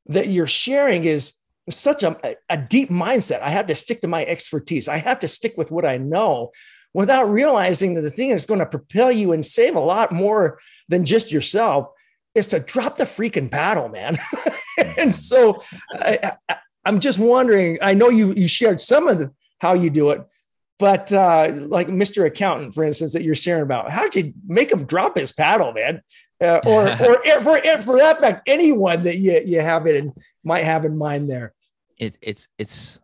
[0.08, 1.36] that you're sharing is
[1.70, 2.18] such a,
[2.50, 3.42] a deep mindset.
[3.42, 4.88] I have to stick to my expertise.
[4.88, 6.52] I have to stick with what i know
[6.94, 10.60] without realizing that the thing that's going to propel you and save a lot more
[10.90, 11.88] than just yourself
[12.36, 14.18] is to drop the freaking paddle, man.
[14.98, 16.34] and so I,
[16.86, 17.78] am just wondering.
[17.82, 20.22] I know you you shared some of the, how you do it,
[20.80, 22.26] but uh, like Mr.
[22.26, 25.74] Accountant, for instance, that you're sharing about, how did you make him drop his paddle,
[25.74, 26.02] man?
[26.42, 30.12] Uh, or or for for that fact, anyone that you you have it and
[30.44, 31.54] might have in mind there.
[31.98, 33.00] It, it's it's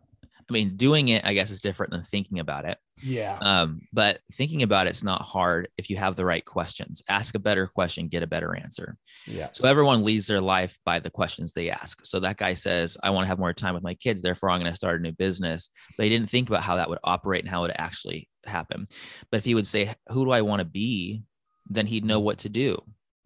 [0.48, 2.78] I mean, doing it, I guess, is different than thinking about it.
[3.02, 3.38] Yeah.
[3.40, 7.02] Um, but thinking about it's not hard if you have the right questions.
[7.08, 8.96] Ask a better question, get a better answer.
[9.26, 9.48] Yeah.
[9.52, 12.04] So everyone leads their life by the questions they ask.
[12.06, 14.60] So that guy says, I want to have more time with my kids, therefore I'm
[14.60, 15.68] going to start a new business.
[15.96, 18.86] But he didn't think about how that would operate and how it would actually happen.
[19.30, 21.22] But if he would say, Who do I want to be?
[21.68, 22.78] Then he'd know what to do.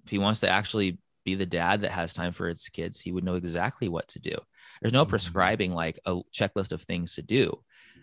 [0.05, 3.13] If he wants to actually be the dad that has time for his kids, he
[3.13, 4.37] would know exactly what to do.
[4.83, 5.11] There's no mm-hmm.
[5.11, 7.63] prescribing like a checklist of things to do.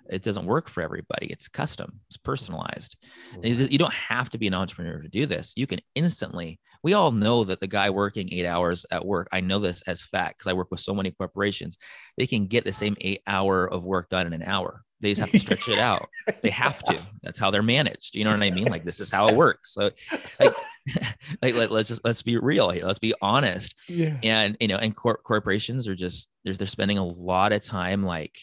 [0.09, 1.27] It doesn't work for everybody.
[1.27, 2.97] It's custom, it's personalized.
[3.43, 5.53] You don't have to be an entrepreneur to do this.
[5.55, 9.41] You can instantly, we all know that the guy working eight hours at work, I
[9.41, 11.77] know this as fact because I work with so many corporations,
[12.17, 14.83] they can get the same eight hour of work done in an hour.
[15.01, 16.07] They just have to stretch it out.
[16.41, 17.01] They have to.
[17.23, 18.15] That's how they're managed.
[18.15, 18.67] You know what I mean?
[18.67, 19.73] Like this is how it works.
[19.73, 19.91] So,
[20.39, 20.53] like,
[21.41, 22.85] like let, us just let's be real here.
[22.85, 23.75] Let's be honest.
[23.87, 24.17] Yeah.
[24.23, 28.03] And you know, and cor- corporations are just they're they're spending a lot of time
[28.03, 28.37] like,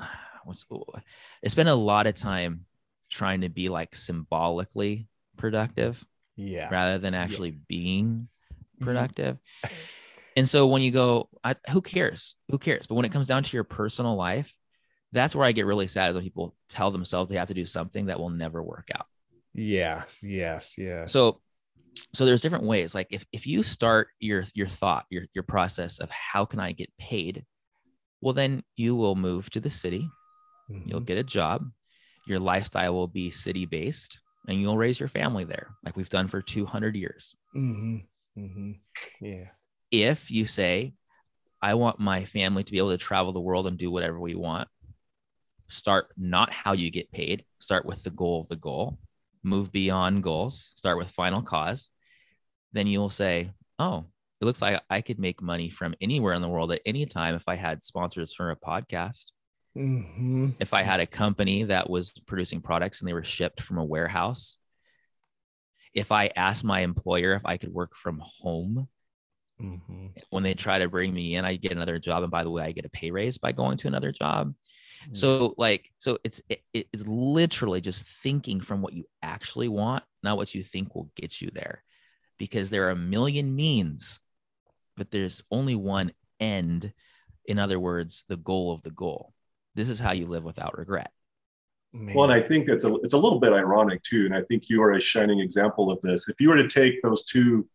[0.44, 0.64] what's
[1.42, 2.66] they spend a lot of time
[3.10, 6.04] trying to be like symbolically productive.
[6.36, 6.68] Yeah.
[6.70, 7.64] Rather than actually yeah.
[7.68, 8.84] being mm-hmm.
[8.84, 9.38] productive.
[10.36, 12.34] and so when you go, I, who cares?
[12.50, 12.86] Who cares?
[12.86, 14.52] But when it comes down to your personal life
[15.12, 17.66] that's where I get really sad is when people tell themselves they have to do
[17.66, 19.06] something that will never work out.
[19.54, 21.12] Yes, yes, yes.
[21.12, 21.40] So
[22.14, 22.94] so there's different ways.
[22.94, 26.72] Like if, if you start your your thought, your your process of how can I
[26.72, 27.44] get paid,
[28.20, 30.08] well then you will move to the city,
[30.70, 30.88] mm-hmm.
[30.88, 31.70] you'll get a job,
[32.26, 36.28] your lifestyle will be city based, and you'll raise your family there, like we've done
[36.28, 37.34] for 200 years.
[37.54, 37.96] Mm-hmm.
[38.38, 38.72] Mm-hmm.
[39.20, 39.48] Yeah.
[39.90, 40.94] If you say,
[41.60, 44.34] I want my family to be able to travel the world and do whatever we
[44.34, 44.68] want,
[45.72, 48.98] start not how you get paid, start with the goal of the goal,
[49.42, 51.90] move beyond goals, start with final cause.
[52.72, 54.06] Then you'll say, oh,
[54.40, 57.34] it looks like I could make money from anywhere in the world at any time
[57.34, 59.30] if I had sponsors for a podcast.
[59.76, 60.50] Mm-hmm.
[60.58, 63.84] If I had a company that was producing products and they were shipped from a
[63.84, 64.58] warehouse.
[65.94, 68.88] If I asked my employer if I could work from home,
[69.60, 70.06] mm-hmm.
[70.30, 72.22] when they try to bring me in, I get another job.
[72.22, 74.54] And by the way, I get a pay raise by going to another job.
[75.10, 75.16] Mm.
[75.16, 80.36] So like, so it's it, it's literally just thinking from what you actually want, not
[80.36, 81.82] what you think will get you there,
[82.38, 84.20] because there are a million means,
[84.96, 86.92] but there's only one end.
[87.44, 89.32] In other words, the goal of the goal.
[89.74, 91.10] This is how you live without regret.
[91.94, 92.14] Man.
[92.14, 94.70] Well, and I think it's a it's a little bit ironic too, and I think
[94.70, 96.28] you are a shining example of this.
[96.28, 97.68] If you were to take those two,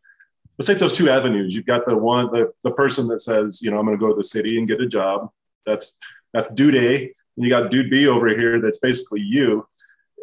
[0.57, 1.53] let's take those two avenues.
[1.53, 4.09] You've got the one the the person that says, you know, I'm going to go
[4.09, 5.29] to the city and get a job.
[5.67, 5.97] That's
[6.33, 6.95] that's dude A.
[6.97, 9.67] And you got dude B over here that's basically you.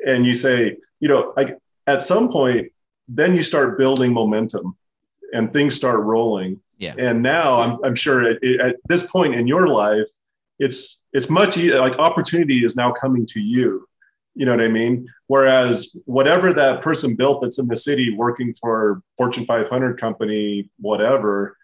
[0.07, 2.73] And you say, you know, like at some point,
[3.09, 4.77] then you start building momentum
[5.33, 6.61] and things start rolling.
[6.79, 6.95] Yeah.
[6.99, 10.09] And now I'm, I'm sure at, at this point in your life,
[10.59, 13.88] it's it's much easier, like opportunity is now coming to you.
[14.35, 15.07] You know what I mean?
[15.29, 21.57] Whereas whatever that person built that's in the city working for Fortune 500 company, whatever,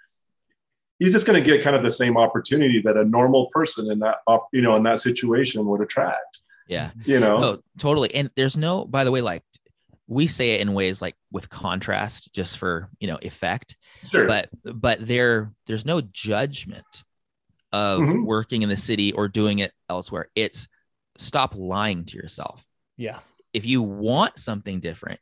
[1.00, 3.98] he's just going to get kind of the same opportunity that a normal person in
[3.98, 4.18] that
[4.52, 6.40] you know in that situation would attract.
[6.68, 6.92] Yeah.
[7.04, 7.40] You know?
[7.40, 8.14] No, totally.
[8.14, 9.42] And there's no by the way like
[10.06, 13.76] we say it in ways like with contrast just for you know effect.
[14.04, 14.26] Sure.
[14.28, 16.84] but but there there's no judgment
[17.72, 18.24] of mm-hmm.
[18.24, 20.28] working in the city or doing it elsewhere.
[20.36, 20.68] It's
[21.18, 22.64] stop lying to yourself.
[22.96, 23.18] Yeah.
[23.52, 25.18] If you want something different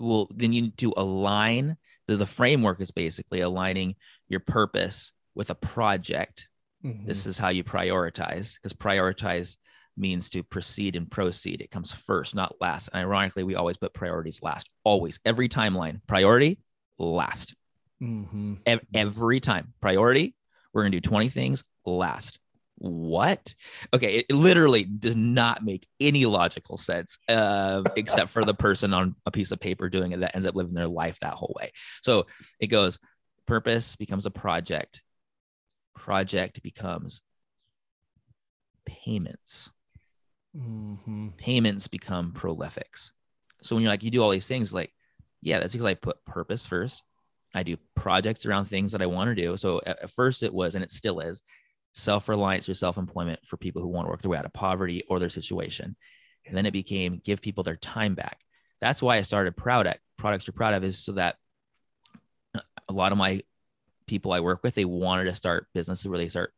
[0.00, 1.76] well then you need to align
[2.08, 3.94] the, the framework is basically aligning
[4.28, 6.48] your purpose with a project.
[6.84, 7.06] Mm-hmm.
[7.06, 9.56] This is how you prioritize because prioritize
[9.96, 11.60] means to proceed and proceed.
[11.60, 12.88] It comes first, not last.
[12.92, 16.00] And ironically, we always put priorities last, always, every timeline.
[16.06, 16.58] Priority
[16.98, 17.54] last.
[18.02, 18.54] Mm-hmm.
[18.66, 19.74] E- every time.
[19.80, 20.34] Priority,
[20.72, 22.38] we're going to do 20 things last
[22.78, 23.54] what?
[23.92, 29.14] Okay, it literally does not make any logical sense, uh, except for the person on
[29.26, 31.72] a piece of paper doing it that ends up living their life that whole way.
[32.02, 32.26] So
[32.60, 32.98] it goes
[33.46, 35.02] purpose becomes a project,
[35.94, 37.20] project becomes
[38.84, 39.70] payments.
[40.56, 41.28] Mm-hmm.
[41.36, 43.12] Payments become prolifics.
[43.62, 44.92] So when you're like, you do all these things, like,
[45.42, 47.02] yeah, that's because I put purpose first.
[47.54, 49.56] I do projects around things that I want to do.
[49.56, 51.42] So at, at first it was, and it still is,
[51.98, 54.52] self reliance or self employment for people who want to work their way out of
[54.52, 55.96] poverty or their situation.
[56.46, 58.38] And then it became give people their time back.
[58.80, 61.36] That's why I started Proud Products You're Proud of is so that
[62.88, 63.42] a lot of my
[64.06, 66.52] people I work with, they wanted to start businesses where they start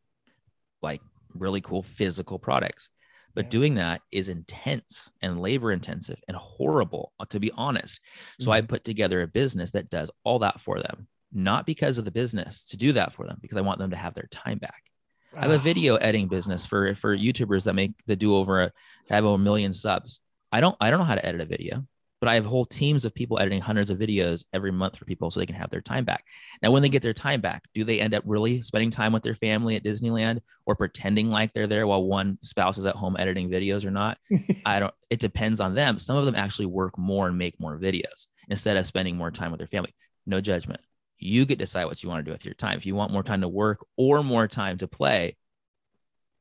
[0.82, 1.00] like
[1.34, 2.90] really cool physical products.
[3.34, 3.50] But yeah.
[3.50, 8.00] doing that is intense and labor intensive and horrible, uh, to be honest.
[8.38, 8.52] So mm-hmm.
[8.52, 12.10] I put together a business that does all that for them, not because of the
[12.10, 14.89] business to do that for them, because I want them to have their time back.
[15.36, 18.72] I have a video editing business for for YouTubers that make the do over a,
[19.08, 20.20] have over a million subs.
[20.52, 21.86] I don't I don't know how to edit a video
[22.20, 25.30] but I have whole teams of people editing hundreds of videos every month for people
[25.30, 26.24] so they can have their time back.
[26.62, 29.22] Now, when they get their time back, do they end up really spending time with
[29.22, 33.16] their family at Disneyland or pretending like they're there while one spouse is at home
[33.18, 34.18] editing videos or not?
[34.66, 35.98] I don't, it depends on them.
[35.98, 39.50] Some of them actually work more and make more videos instead of spending more time
[39.50, 39.94] with their family.
[40.26, 40.80] No judgment.
[41.20, 42.76] You get to decide what you want to do with your time.
[42.76, 45.36] If you want more time to work or more time to play,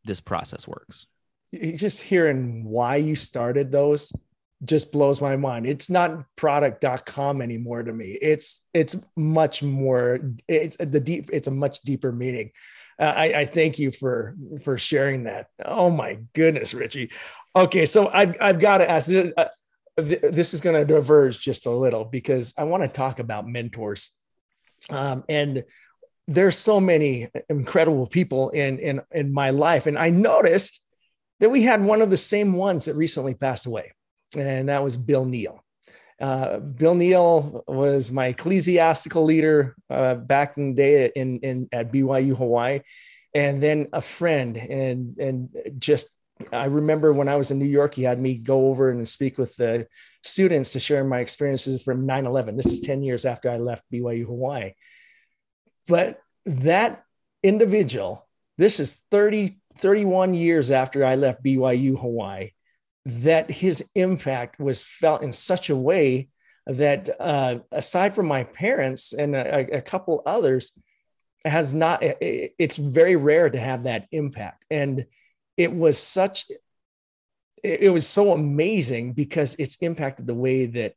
[0.05, 1.05] this process works.
[1.53, 4.13] Just hearing why you started those
[4.63, 5.65] just blows my mind.
[5.65, 8.17] It's not prouduct.com anymore to me.
[8.21, 12.51] It's it's much more it's the deep it's a much deeper meaning.
[12.99, 15.47] Uh, I, I thank you for for sharing that.
[15.63, 17.11] Oh my goodness, Richie.
[17.55, 19.45] Okay, so I've I've got to ask this, uh,
[19.97, 24.11] this is going to diverge just a little because I want to talk about mentors.
[24.89, 25.63] Um, and
[26.27, 30.83] there's so many incredible people in in in my life and I noticed
[31.39, 33.93] that we had one of the same ones that recently passed away
[34.37, 35.63] and that was Bill Neal.
[36.19, 41.91] Uh, Bill Neal was my ecclesiastical leader uh, back in the day in, in at
[41.91, 42.81] BYU Hawaii,
[43.33, 44.57] and then a friend.
[44.57, 46.09] And and just
[46.51, 49.37] I remember when I was in New York, he had me go over and speak
[49.37, 49.87] with the
[50.23, 52.55] students to share my experiences from 9/11.
[52.55, 54.73] This is 10 years after I left BYU Hawaii.
[55.87, 57.03] But that
[57.43, 62.51] individual, this is 30 31 years after I left BYU Hawaii
[63.05, 66.29] that his impact was felt in such a way
[66.67, 70.77] that uh, aside from my parents and a, a couple others
[71.45, 75.05] has not it, it's very rare to have that impact and
[75.59, 76.45] it was such
[77.61, 80.93] it was so amazing because it's impacted the way that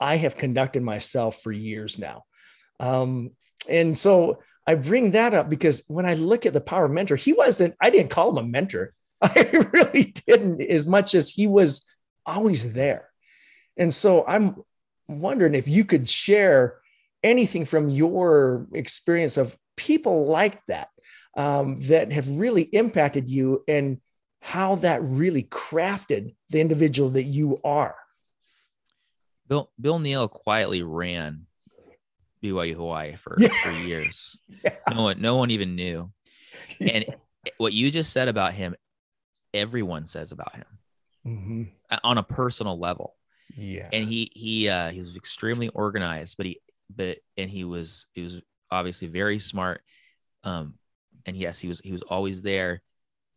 [0.00, 2.24] i have conducted myself for years now
[2.80, 3.30] um,
[3.68, 7.32] and so i bring that up because when i look at the power mentor he
[7.32, 11.86] wasn't i didn't call him a mentor I really didn't, as much as he was
[12.26, 13.08] always there.
[13.76, 14.56] And so I'm
[15.06, 16.80] wondering if you could share
[17.22, 20.88] anything from your experience of people like that
[21.36, 23.98] um, that have really impacted you and
[24.40, 27.94] how that really crafted the individual that you are.
[29.48, 31.46] Bill Bill Neal quietly ran
[32.42, 33.48] BYU Hawaii for, yeah.
[33.48, 34.36] for years.
[34.64, 34.76] Yeah.
[34.92, 36.12] No one no one even knew.
[36.80, 37.04] And
[37.56, 38.76] what you just said about him
[39.54, 40.66] everyone says about him
[41.26, 41.62] mm-hmm.
[42.04, 43.16] on a personal level.
[43.56, 43.88] Yeah.
[43.92, 46.60] And he he uh he's extremely organized, but he
[46.94, 48.40] but and he was he was
[48.70, 49.82] obviously very smart.
[50.44, 50.74] Um
[51.26, 52.82] and yes, he was he was always there,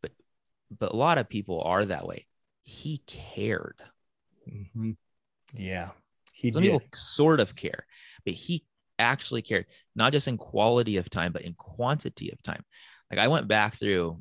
[0.02, 0.12] but
[0.78, 2.28] but a lot of people are that way.
[2.64, 3.82] He cared.
[4.50, 4.92] Mm-hmm.
[5.56, 5.92] Yeah.
[6.34, 6.72] He Some did.
[6.72, 7.86] people sort of care,
[8.26, 8.66] but he
[9.00, 12.64] actually cared, not just in quality of time, but in quantity of time.
[13.10, 14.20] Like I went back through,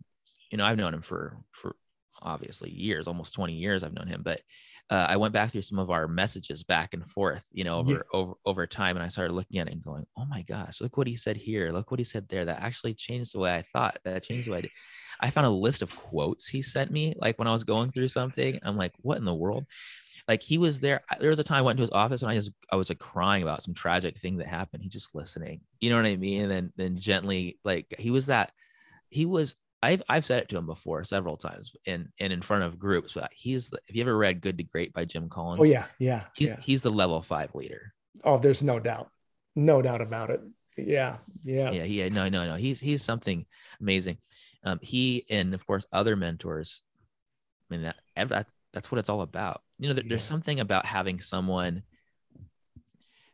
[0.51, 1.77] you know, I've known him for for
[2.23, 4.41] obviously years, almost 20 years I've known him, but
[4.91, 7.93] uh, I went back through some of our messages back and forth, you know, over,
[7.93, 7.99] yeah.
[8.13, 8.97] over, over time.
[8.97, 11.37] And I started looking at it and going, Oh my gosh, look what he said
[11.37, 11.73] here.
[11.73, 12.45] Look what he said there.
[12.45, 14.71] That actually changed the way I thought that changed the way I did.
[15.21, 18.09] I found a list of quotes he sent me, like when I was going through
[18.09, 19.65] something, I'm like, what in the world?
[20.29, 21.03] Like he was there.
[21.19, 22.99] There was a time I went to his office and I just, I was like
[22.99, 24.83] crying about some tragic thing that happened.
[24.83, 26.43] He just listening, you know what I mean?
[26.43, 28.53] And then, then gently, like he was that,
[29.09, 29.55] he was
[29.85, 33.13] I've I've said it to him before several times in and in front of groups.
[33.13, 35.61] But he's the, have you ever read Good to Great by Jim Collins?
[35.61, 36.25] Oh yeah, yeah.
[36.35, 36.57] He's yeah.
[36.61, 37.93] he's the level five leader.
[38.25, 39.11] Oh, there's no doubt,
[39.55, 40.41] no doubt about it.
[40.79, 41.85] Yeah, yeah, yeah.
[41.85, 42.55] Yeah, no, no, no.
[42.55, 43.45] He's he's something
[43.79, 44.17] amazing.
[44.65, 46.81] Um, he and of course other mentors.
[47.71, 47.97] I mean that,
[48.29, 49.61] that that's what it's all about.
[49.79, 50.09] You know, there, yeah.
[50.09, 51.83] there's something about having someone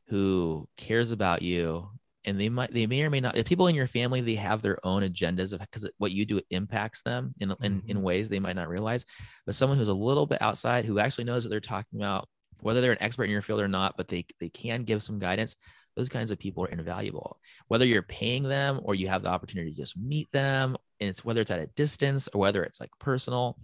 [0.09, 1.89] who cares about you
[2.25, 4.79] and they might they may or may not people in your family they have their
[4.87, 8.03] own agendas of because what you do impacts them in, in in mm-hmm.
[8.03, 9.05] ways they might not realize
[9.47, 12.29] but someone who's a little bit outside who actually knows what they're talking about
[12.61, 15.19] whether they're an expert in your field or not but they they can give some
[15.19, 15.57] guidance
[15.97, 17.39] those kinds of people are invaluable.
[17.69, 21.25] Whether you're paying them or you have the opportunity to just meet them, and it's
[21.25, 23.59] whether it's at a distance or whether it's like personal,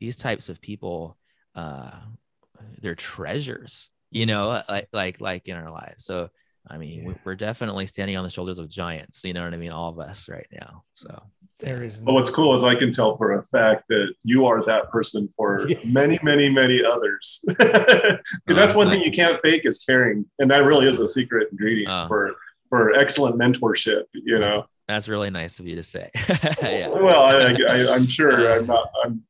[0.00, 1.16] these types of people,
[1.54, 1.92] uh,
[2.80, 6.04] they're treasures, you know, like like like in our lives.
[6.04, 6.28] So
[6.68, 7.14] I mean, yeah.
[7.24, 9.22] we're definitely standing on the shoulders of giants.
[9.24, 9.70] You know what I mean?
[9.70, 10.84] All of us right now.
[10.92, 11.22] So
[11.60, 12.00] there is.
[12.00, 14.90] No- well, what's cool is I can tell for a fact that you are that
[14.90, 17.44] person for many, many, many others.
[17.56, 21.08] Because oh, that's one thing you can't fake is caring, and that really is a
[21.08, 22.06] secret ingredient oh.
[22.06, 22.36] for
[22.68, 24.04] for excellent mentorship.
[24.12, 24.66] You know.
[24.88, 26.10] That's really nice of you to say.
[26.62, 26.88] yeah.
[26.88, 28.90] Well, I, am sure I'm not.
[29.04, 29.24] I'm.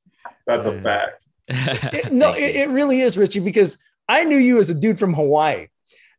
[0.47, 1.27] That's a fact.
[1.49, 3.79] it, no, it, it really is, Richie, because
[4.09, 5.69] I knew you as a dude from Hawaii.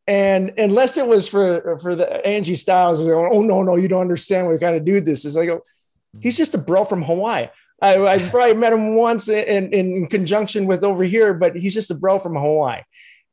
[0.07, 4.01] And unless it was for for the Angie Styles, going, oh no, no, you don't
[4.01, 5.35] understand what kind of dude this is.
[5.35, 7.47] I go, oh, he's just a bro from Hawaii.
[7.81, 11.91] I, I probably met him once in, in conjunction with over here, but he's just
[11.91, 12.81] a bro from Hawaii.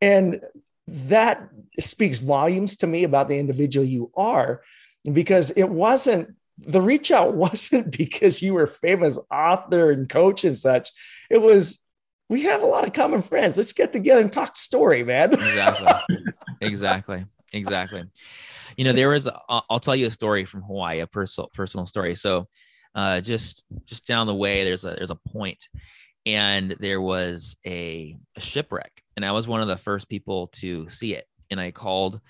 [0.01, 0.41] And
[0.87, 1.49] that
[1.79, 4.63] speaks volumes to me about the individual you are,
[5.11, 10.57] because it wasn't the reach out wasn't because you were famous author and coach and
[10.57, 10.91] such.
[11.31, 11.85] It was
[12.29, 13.57] we have a lot of common friends.
[13.57, 15.35] Let's get together and talk story, man.
[15.35, 16.17] exactly.
[16.61, 17.25] Exactly.
[17.53, 18.05] Exactly.
[18.77, 21.87] You know, there was, a, I'll tell you a story from Hawaii, a personal, personal
[21.87, 22.15] story.
[22.17, 22.49] So,
[22.95, 25.69] uh, just, just down the way, there's a, there's a point
[26.27, 30.89] and there was a, a shipwreck and I was one of the first people to
[30.89, 31.27] see it.
[31.51, 32.21] And I called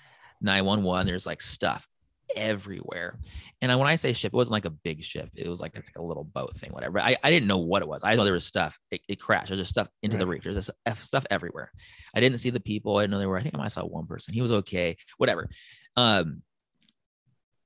[0.41, 1.07] 911.
[1.07, 1.87] There's like stuff
[2.35, 3.17] everywhere.
[3.61, 5.29] And I, when I say ship, it wasn't like a big ship.
[5.35, 6.99] It was like, like a little boat thing, whatever.
[6.99, 8.03] I, I didn't know what it was.
[8.03, 8.77] I know there was stuff.
[8.91, 9.47] It, it crashed.
[9.47, 10.19] There's just stuff into right.
[10.21, 10.43] the reef.
[10.43, 10.71] There's just
[11.03, 11.71] stuff everywhere.
[12.13, 12.97] I didn't see the people.
[12.97, 13.37] I didn't know they were.
[13.37, 14.33] I think I might saw one person.
[14.33, 14.97] He was okay.
[15.17, 15.49] Whatever.
[15.95, 16.41] Um,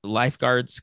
[0.03, 0.81] lifeguards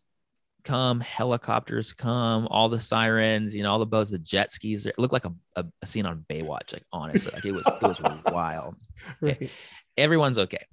[0.66, 4.84] come, helicopters come, all the sirens, you know, all the boats, the jet skis.
[4.84, 6.72] It looked like a, a, a scene on Baywatch.
[6.72, 8.76] Like honestly, like it was it was wild.
[9.20, 9.50] Right.
[9.96, 10.66] Everyone's okay,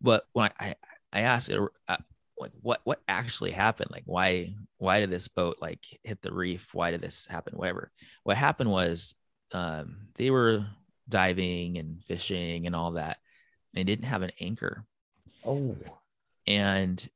[0.00, 0.74] but when I I,
[1.12, 1.96] I asked, uh,
[2.38, 3.90] like what what actually happened?
[3.90, 6.70] Like why why did this boat like hit the reef?
[6.72, 7.54] Why did this happen?
[7.56, 7.90] Whatever.
[8.24, 9.14] What happened was
[9.52, 10.66] um they were
[11.08, 13.18] diving and fishing and all that.
[13.74, 14.84] They didn't have an anchor.
[15.44, 15.76] Oh.
[16.46, 17.06] And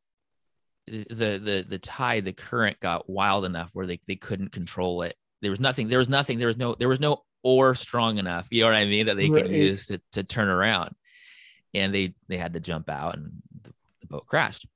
[0.87, 5.17] the the the tide the current got wild enough where they, they couldn't control it.
[5.43, 8.49] There was nothing there was nothing there was no there was no oar strong enough
[8.51, 9.45] you know what i mean that they right.
[9.45, 10.95] could use to, to turn around.
[11.73, 13.31] And they they had to jump out and
[13.63, 14.67] the, the boat crashed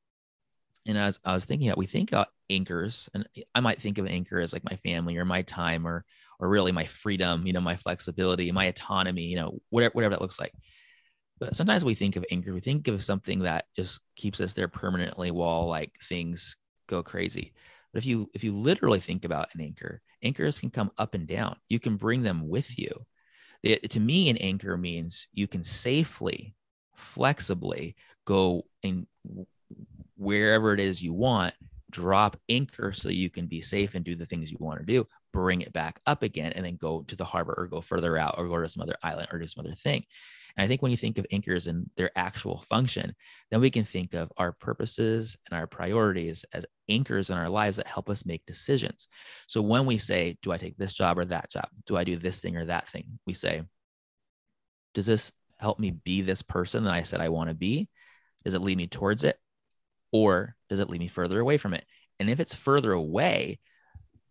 [0.86, 4.38] and as I was thinking, we think about anchors, and I might think of anchor
[4.38, 6.04] as like my family or my time or
[6.38, 10.20] or really my freedom, you know, my flexibility, my autonomy, you know, whatever whatever that
[10.20, 10.52] looks like.
[11.40, 14.68] But sometimes we think of anchor, we think of something that just keeps us there
[14.68, 16.56] permanently while like things
[16.88, 17.54] go crazy.
[17.92, 21.26] But if you if you literally think about an anchor, anchors can come up and
[21.26, 21.56] down.
[21.68, 23.06] You can bring them with you.
[23.62, 26.54] It, to me, an anchor means you can safely,
[26.94, 29.06] flexibly go and
[30.16, 31.54] wherever it is you want,
[31.90, 35.06] drop anchor so you can be safe and do the things you want to do,
[35.32, 38.34] bring it back up again, and then go to the harbor or go further out
[38.36, 40.04] or go to some other island or do some other thing.
[40.56, 43.14] And I think when you think of anchors and their actual function,
[43.50, 47.76] then we can think of our purposes and our priorities as anchors in our lives
[47.76, 49.08] that help us make decisions.
[49.48, 51.68] So when we say, Do I take this job or that job?
[51.86, 53.18] Do I do this thing or that thing?
[53.26, 53.62] We say,
[54.94, 57.88] Does this help me be this person that I said I want to be?
[58.44, 59.38] Does it lead me towards it?
[60.14, 61.84] Or does it lead me further away from it?
[62.20, 63.58] And if it's further away,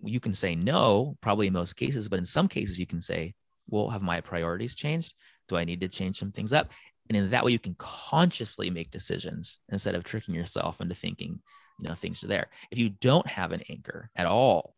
[0.02, 3.34] you can say no, probably in most cases, but in some cases, you can say,
[3.68, 5.14] well, have my priorities changed?
[5.50, 6.72] Do I need to change some things up?
[7.10, 11.42] And in that way, you can consciously make decisions instead of tricking yourself into thinking,
[11.82, 12.48] you know, things are there.
[12.72, 14.76] If you don't have an anchor at all,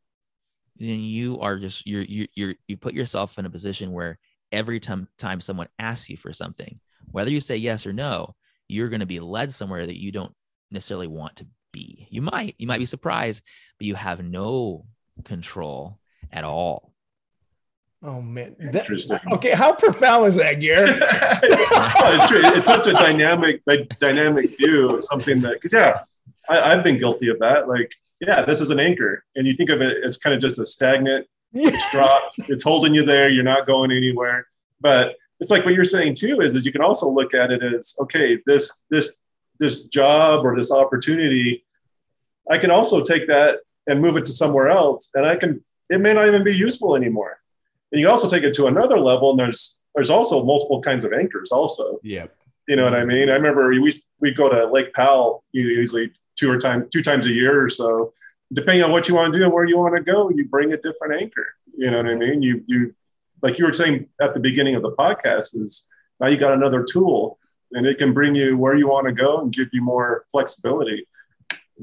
[0.78, 4.18] then you are just you're you you you put yourself in a position where
[4.52, 6.80] every time time someone asks you for something,
[7.12, 8.34] whether you say yes or no,
[8.68, 10.34] you're going to be led somewhere that you don't
[10.72, 12.08] necessarily want to be.
[12.10, 13.44] You might, you might be surprised,
[13.78, 14.86] but you have no
[15.24, 16.00] control
[16.32, 16.94] at all.
[18.04, 19.52] Oh man, that, okay.
[19.52, 20.92] How profound is that, Gary?
[21.02, 22.42] it's, true.
[22.44, 23.64] it's such a dynamic,
[24.00, 26.02] dynamic view of something that, because yeah,
[26.48, 27.68] I, have been guilty of that.
[27.68, 30.60] Like, yeah, this is an anchor, and you think of it as kind of just
[30.60, 32.34] a stagnant it's drop.
[32.38, 33.30] It's holding you there.
[33.30, 34.48] You're not going anywhere.
[34.82, 37.64] But it's like what you're saying too is that you can also look at it
[37.64, 39.22] as okay, this this
[39.60, 41.64] this job or this opportunity,
[42.50, 45.64] I can also take that and move it to somewhere else, and I can.
[45.90, 47.40] It may not even be useful anymore.
[47.92, 51.14] And you also take it to another level, and there's there's also multiple kinds of
[51.14, 51.52] anchors.
[51.52, 52.28] Also, yeah,
[52.68, 53.30] you know what I mean.
[53.30, 57.34] I remember we we go to Lake Powell usually two or time two times a
[57.34, 58.14] year or so.
[58.54, 60.74] Depending on what you want to do and where you want to go, you bring
[60.74, 61.48] a different anchor.
[61.78, 62.42] You know what I mean?
[62.42, 62.96] You you
[63.42, 65.86] like you were saying at the beginning of the podcast is
[66.20, 67.35] now you got another tool
[67.76, 71.06] and it can bring you where you want to go and give you more flexibility.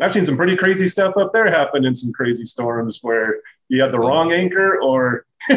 [0.01, 3.83] I've seen some pretty crazy stuff up there happen in some crazy storms where you
[3.83, 4.07] had the oh.
[4.09, 5.57] wrong anchor or you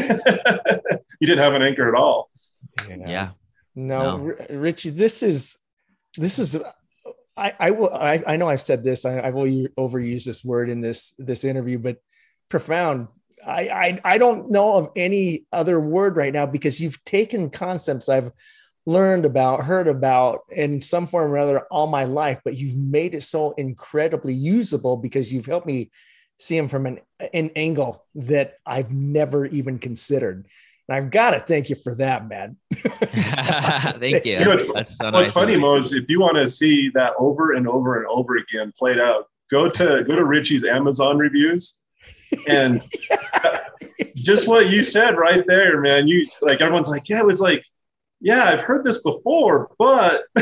[1.22, 2.30] didn't have an anchor at all.
[2.88, 2.98] Yeah.
[3.08, 3.30] yeah.
[3.76, 5.58] No, no, Richie, this is
[6.18, 6.58] this is
[7.38, 10.70] I, I will I, I know I've said this I, I will overuse this word
[10.70, 11.98] in this this interview but
[12.50, 13.10] profound
[13.46, 18.08] I, I I don't know of any other word right now because you've taken concepts
[18.08, 18.32] I've
[18.86, 23.16] learned about heard about in some form or other all my life but you've made
[23.16, 25.90] it so incredibly usable because you've helped me
[26.38, 27.00] see them from an,
[27.34, 30.48] an angle that I've never even considered
[30.88, 32.58] and I've got to thank you for that, man.
[32.74, 34.34] thank you.
[34.34, 37.54] you know, what's, so what's funny, Mo, is if you want to see that over
[37.54, 41.80] and over and over again played out, go to go to Richie's Amazon reviews,
[42.48, 42.84] and
[44.16, 46.08] just what you said right there, man.
[46.08, 47.66] You like everyone's like, yeah, it was like,
[48.26, 50.24] yeah, I've heard this before, but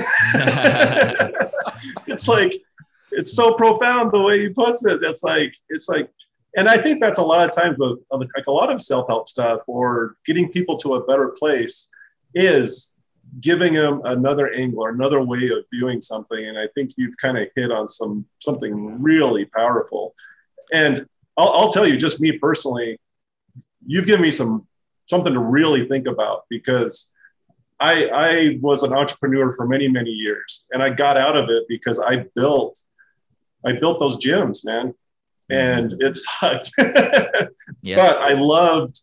[2.08, 2.54] it's like
[3.12, 5.04] it's so profound the way he puts it.
[5.04, 6.10] It's like it's like
[6.56, 9.28] and I think that's a lot of times with like a lot of self help
[9.28, 11.90] stuff or getting people to a better place
[12.34, 12.94] is
[13.42, 16.48] giving them another angle or another way of viewing something.
[16.48, 20.16] And I think you've kind of hit on some something really powerful.
[20.72, 21.06] And
[21.36, 22.98] I'll, I'll tell you, just me personally,
[23.86, 24.68] you've given me some
[25.08, 27.12] something to really think about because
[27.84, 31.64] I, I was an entrepreneur for many many years, and I got out of it
[31.68, 32.80] because I built
[33.66, 34.94] I built those gyms, man
[35.50, 36.02] and mm-hmm.
[36.02, 36.72] it sucked.
[37.82, 37.96] yeah.
[37.96, 39.02] But I loved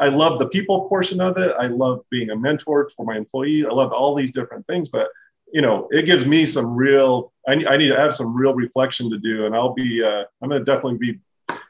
[0.00, 1.52] I loved the people portion of it.
[1.58, 3.64] I love being a mentor for my employee.
[3.64, 5.08] I love all these different things, but
[5.52, 7.32] you know, it gives me some real.
[7.46, 10.02] I, I need to have some real reflection to do, and I'll be.
[10.02, 11.20] Uh, I'm going to definitely be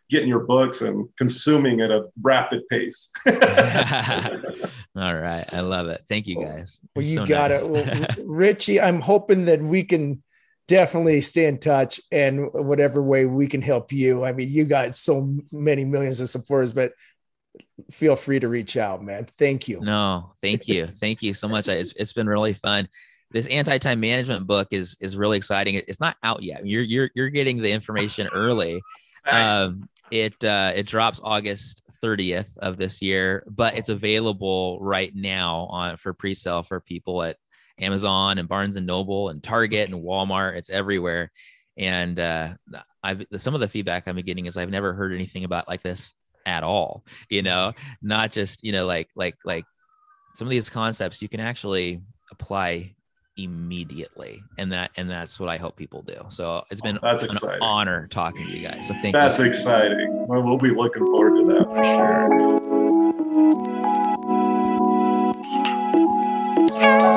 [0.08, 3.10] getting your books and consuming at a rapid pace.
[4.96, 6.04] all right, I love it.
[6.08, 6.80] Thank you, guys.
[6.94, 7.62] Well, you so got nice.
[7.62, 8.80] it, well, Richie.
[8.80, 10.22] I'm hoping that we can
[10.68, 14.24] definitely stay in touch and whatever way we can help you.
[14.24, 16.92] I mean, you got so many millions of supporters, but
[17.90, 19.26] feel free to reach out, man.
[19.38, 19.80] Thank you.
[19.80, 20.86] No, thank you.
[20.86, 21.68] thank you so much.
[21.68, 22.88] It's, it's been really fun.
[23.30, 25.74] This anti-time management book is is really exciting.
[25.88, 26.64] It's not out yet.
[26.64, 28.80] You're you're you're getting the information early.
[29.26, 29.68] Nice.
[29.68, 35.66] Um, it uh, it drops August 30th of this year, but it's available right now
[35.70, 37.36] on for pre-sale for people at
[37.78, 40.56] Amazon and Barnes and Noble and Target and Walmart.
[40.56, 41.32] It's everywhere.
[41.76, 42.54] And uh,
[43.02, 46.14] I've some of the feedback I'm getting is I've never heard anything about like this
[46.46, 47.04] at all.
[47.28, 49.64] You know, not just you know like like like
[50.36, 52.00] some of these concepts you can actually
[52.30, 52.94] apply
[53.36, 57.00] immediately and that and that's what i hope people do so it's oh, been oh,
[57.02, 57.62] that's an exciting.
[57.62, 59.44] honor talking to you guys so thank that's you.
[59.44, 61.84] exciting well, we'll be looking forward to that for
[66.80, 67.13] sure